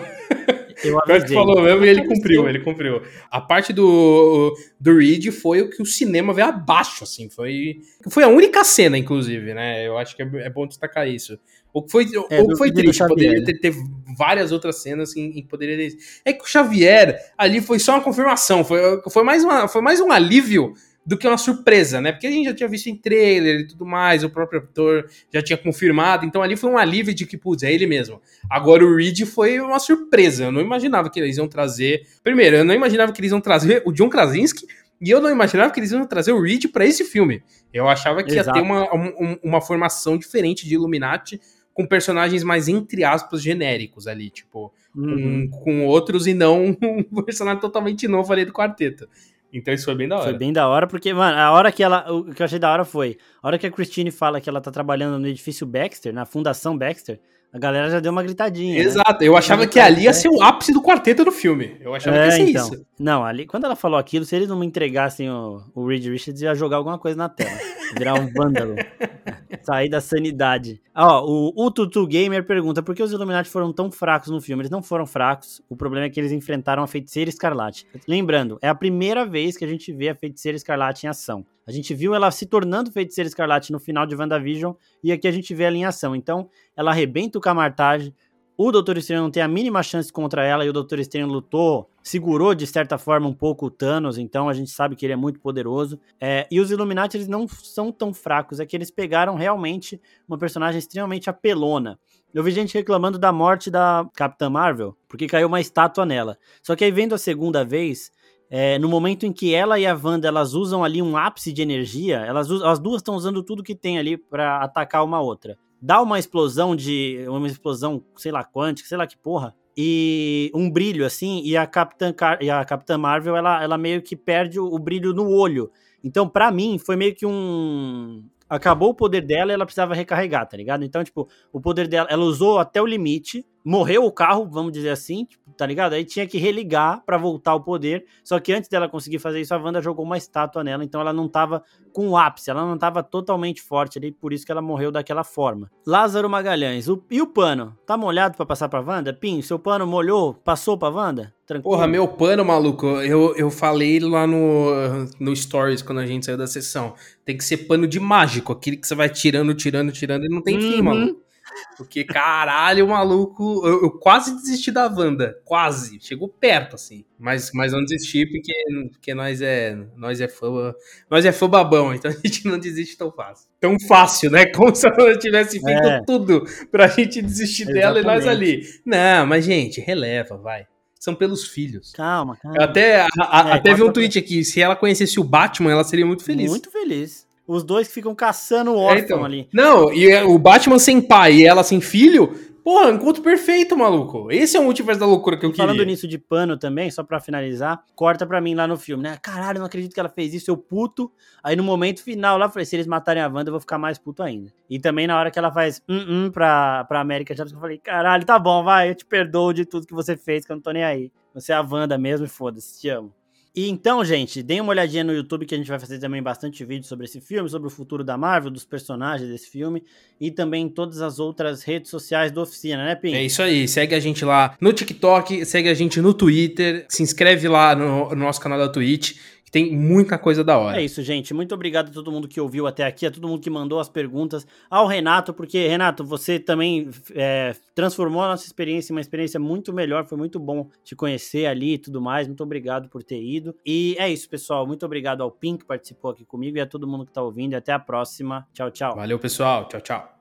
[0.84, 1.28] Eu avisei.
[1.28, 3.02] que falou mesmo e ele cumpriu, ele cumpriu.
[3.30, 7.28] A parte do, do Reed foi o que o cinema veio abaixo, assim.
[7.28, 9.86] Foi, foi a única cena, inclusive, né?
[9.86, 11.38] Eu acho que é, é bom destacar isso.
[11.72, 13.74] O que foi, é, o foi triste, poderia ter, ter,
[14.16, 15.88] várias outras cenas em, em poderia
[16.24, 20.00] É que o Xavier ali foi só uma confirmação, foi, foi, mais, uma, foi mais
[20.00, 20.74] um alívio
[21.08, 22.12] do que uma surpresa, né?
[22.12, 25.40] Porque a gente já tinha visto em trailer e tudo mais, o próprio ator já
[25.40, 28.20] tinha confirmado, então ali foi um alívio de que, putz, é ele mesmo.
[28.50, 32.02] Agora o Reed foi uma surpresa, eu não imaginava que eles iam trazer.
[32.22, 34.66] Primeiro, eu não imaginava que eles iam trazer o John Krasinski,
[35.00, 37.42] e eu não imaginava que eles iam trazer o Reed para esse filme.
[37.72, 38.50] Eu achava que Exato.
[38.50, 41.40] ia ter uma, uma, uma formação diferente de Illuminati
[41.72, 45.48] com personagens mais, entre aspas, genéricos ali, tipo, uhum.
[45.48, 46.76] com, com outros e não
[47.10, 49.08] um personagem totalmente novo ali do quarteto.
[49.52, 50.24] Então isso foi bem da hora.
[50.24, 52.10] Foi bem da hora, porque, mano, a hora que ela.
[52.12, 53.16] O que eu achei da hora foi.
[53.42, 56.76] A hora que a Christine fala que ela tá trabalhando no edifício Baxter, na Fundação
[56.76, 57.20] Baxter,
[57.52, 58.74] a galera já deu uma gritadinha.
[58.74, 58.80] Né?
[58.80, 59.28] Exato, né?
[59.28, 61.76] eu achava que ali ia ser o ápice do quarteto do filme.
[61.80, 62.66] Eu achava é, que ia ser então.
[62.66, 62.86] isso.
[62.98, 66.42] Não, ali, quando ela falou aquilo, se eles não me entregassem o, o Reed Richards,
[66.42, 67.58] ia jogar alguma coisa na tela.
[67.96, 68.74] Virar um vândalo.
[69.62, 70.80] Sair da sanidade.
[70.94, 74.62] Ó, o, o Tutu Gamer pergunta por que os Illuminati foram tão fracos no filme.
[74.62, 75.62] Eles não foram fracos.
[75.70, 77.86] O problema é que eles enfrentaram a Feiticeira Escarlate.
[78.06, 81.46] Lembrando, é a primeira vez que a gente vê a Feiticeira Escarlate em ação.
[81.68, 84.72] A gente viu ela se tornando feiticeira escarlate no final de WandaVision
[85.04, 86.16] e aqui a gente vê a alinhação.
[86.16, 88.14] Então, ela arrebenta o Camartage,
[88.56, 91.90] o Doutor Estranho não tem a mínima chance contra ela e o Doutor Estranho lutou,
[92.02, 95.16] segurou de certa forma um pouco o Thanos, então a gente sabe que ele é
[95.16, 96.00] muito poderoso.
[96.18, 100.38] É, e os Illuminati eles não são tão fracos, é que eles pegaram realmente uma
[100.38, 102.00] personagem extremamente apelona.
[102.32, 106.38] Eu vi gente reclamando da morte da Capitã Marvel, porque caiu uma estátua nela.
[106.62, 108.10] Só que aí vendo a segunda vez,
[108.50, 111.62] é, no momento em que ela e a Wanda elas usam ali um ápice de
[111.62, 116.00] energia, elas as duas estão usando tudo que tem ali para atacar uma outra dá
[116.02, 117.24] uma explosão de.
[117.28, 119.54] Uma explosão, sei lá, quântica, sei lá que porra.
[119.76, 124.02] E um brilho, assim, e a Capitã, Car e a Capitã Marvel, ela, ela meio
[124.02, 125.70] que perde o, o brilho no olho.
[126.02, 128.24] Então, para mim, foi meio que um.
[128.48, 130.82] Acabou o poder dela e ela precisava recarregar, tá ligado?
[130.82, 134.90] Então, tipo, o poder dela, ela usou até o limite, morreu o carro, vamos dizer
[134.90, 135.92] assim, tipo, tá ligado?
[135.92, 138.04] Aí tinha que religar para voltar o poder.
[138.24, 141.12] Só que antes dela conseguir fazer isso, a Wanda jogou uma estátua nela, então ela
[141.12, 141.62] não tava
[141.92, 145.24] com o ápice, ela não tava totalmente forte ali, por isso que ela morreu daquela
[145.24, 145.70] forma.
[145.86, 147.76] Lázaro Magalhães, o, e o pano?
[147.86, 149.12] Tá molhado para passar pra Wanda?
[149.12, 151.34] Pim, seu pano molhou, passou pra Wanda?
[151.46, 151.74] Tranquilo.
[151.74, 154.70] Porra, meu pano, maluco, eu, eu falei lá no,
[155.18, 156.94] no Stories quando a gente saiu da sessão.
[157.24, 160.42] Tem que ser pano de mágico, aquele que você vai tirando, tirando, tirando e não
[160.42, 160.60] tem uhum.
[160.60, 161.27] fim, maluco.
[161.76, 163.66] Porque, caralho, o maluco.
[163.66, 165.40] Eu, eu, quase desisti da Wanda.
[165.44, 165.98] Quase.
[166.00, 167.04] Chegou perto, assim.
[167.18, 168.52] Mas, mas não desisti porque,
[168.90, 169.76] porque nós é.
[169.96, 170.74] Nós é fã.
[171.10, 173.48] Nós é fã babão, então a gente não desiste tão fácil.
[173.60, 174.46] Tão fácil, né?
[174.46, 176.02] Como se ela tivesse feito é.
[176.04, 177.82] tudo pra gente desistir Exatamente.
[177.82, 178.62] dela e nós ali.
[178.84, 180.66] Não, mas, gente, releva, vai
[180.98, 181.92] são pelos filhos.
[181.92, 182.56] Calma, calma.
[182.58, 184.44] Eu até, a, a, é, até vi um tweet aqui.
[184.44, 186.50] Se ela conhecesse o Batman, ela seria muito feliz.
[186.50, 187.27] Muito feliz.
[187.48, 189.24] Os dois que ficam caçando o órfão é, então.
[189.24, 189.48] ali.
[189.50, 194.30] Não, e é, o Batman sem pai e ela sem filho, porra, encontro perfeito, maluco.
[194.30, 195.80] Esse é o multiverso da loucura que eu Falando queria.
[195.80, 199.16] Falando nisso de pano também, só pra finalizar, corta pra mim lá no filme, né?
[199.22, 201.10] Caralho, não acredito que ela fez isso, eu puto.
[201.42, 203.78] Aí no momento final lá, eu falei, se eles matarem a Wanda, eu vou ficar
[203.78, 204.52] mais puto ainda.
[204.68, 207.78] E também na hora que ela faz um, um pra, pra América já eu falei,
[207.78, 210.62] caralho, tá bom, vai, eu te perdoo de tudo que você fez, que eu não
[210.62, 211.10] tô nem aí.
[211.32, 213.10] Você é a Wanda mesmo e foda-se, te amo.
[213.54, 216.64] E então, gente, deem uma olhadinha no YouTube que a gente vai fazer também bastante
[216.64, 219.82] vídeo sobre esse filme, sobre o futuro da Marvel, dos personagens desse filme
[220.20, 223.14] e também em todas as outras redes sociais do Oficina, né, Pim?
[223.14, 227.02] É isso aí, segue a gente lá no TikTok, segue a gente no Twitter, se
[227.02, 229.16] inscreve lá no, no nosso canal da Twitch
[229.48, 230.78] que tem muita coisa da hora.
[230.78, 231.32] É isso, gente.
[231.32, 233.88] Muito obrigado a todo mundo que ouviu até aqui, a todo mundo que mandou as
[233.88, 239.40] perguntas, ao Renato, porque, Renato, você também é, transformou a nossa experiência em uma experiência
[239.40, 240.04] muito melhor.
[240.04, 242.26] Foi muito bom te conhecer ali e tudo mais.
[242.26, 243.56] Muito obrigado por ter ido.
[243.64, 244.66] E é isso, pessoal.
[244.66, 247.54] Muito obrigado ao Pink que participou aqui comigo e a todo mundo que tá ouvindo.
[247.54, 248.46] Até a próxima.
[248.52, 248.96] Tchau, tchau.
[248.96, 249.66] Valeu, pessoal.
[249.66, 250.14] Tchau, tchau.